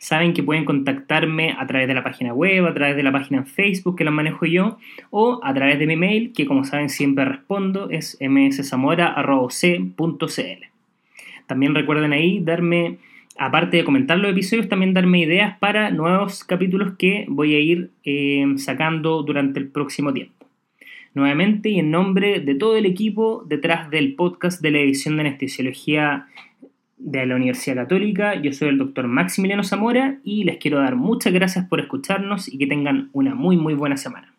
saben 0.00 0.32
que 0.32 0.42
pueden 0.42 0.64
contactarme 0.64 1.54
a 1.58 1.66
través 1.66 1.86
de 1.86 1.92
la 1.92 2.02
página 2.02 2.32
web, 2.32 2.66
a 2.66 2.72
través 2.72 2.96
de 2.96 3.02
la 3.02 3.12
página 3.12 3.40
en 3.40 3.46
Facebook 3.46 3.98
que 3.98 4.04
la 4.04 4.10
manejo 4.10 4.46
yo, 4.46 4.78
o 5.10 5.40
a 5.44 5.52
través 5.52 5.78
de 5.78 5.86
mi 5.86 5.94
mail, 5.94 6.32
que 6.34 6.46
como 6.46 6.64
saben 6.64 6.88
siempre 6.88 7.26
respondo, 7.26 7.90
es 7.90 8.16
mszamora.c.cl. 8.18 10.64
También 11.46 11.74
recuerden 11.74 12.14
ahí 12.14 12.40
darme, 12.40 12.96
aparte 13.38 13.76
de 13.76 13.84
comentar 13.84 14.18
los 14.18 14.32
episodios, 14.32 14.70
también 14.70 14.94
darme 14.94 15.20
ideas 15.20 15.58
para 15.58 15.90
nuevos 15.90 16.44
capítulos 16.44 16.94
que 16.98 17.26
voy 17.28 17.54
a 17.54 17.60
ir 17.60 17.90
eh, 18.04 18.46
sacando 18.56 19.22
durante 19.22 19.60
el 19.60 19.68
próximo 19.68 20.14
tiempo. 20.14 20.46
Nuevamente 21.12 21.68
y 21.68 21.78
en 21.78 21.90
nombre 21.90 22.40
de 22.40 22.54
todo 22.54 22.74
el 22.76 22.86
equipo 22.86 23.44
detrás 23.46 23.90
del 23.90 24.14
podcast 24.14 24.62
de 24.62 24.70
la 24.70 24.78
edición 24.78 25.16
de 25.16 25.22
anestesiología 25.22 26.26
de 27.00 27.26
la 27.26 27.36
Universidad 27.36 27.76
Católica. 27.76 28.40
Yo 28.40 28.52
soy 28.52 28.68
el 28.68 28.78
doctor 28.78 29.08
Maximiliano 29.08 29.64
Zamora 29.64 30.18
y 30.22 30.44
les 30.44 30.58
quiero 30.58 30.78
dar 30.78 30.96
muchas 30.96 31.32
gracias 31.32 31.66
por 31.66 31.80
escucharnos 31.80 32.52
y 32.52 32.58
que 32.58 32.66
tengan 32.66 33.10
una 33.12 33.34
muy 33.34 33.56
muy 33.56 33.74
buena 33.74 33.96
semana. 33.96 34.32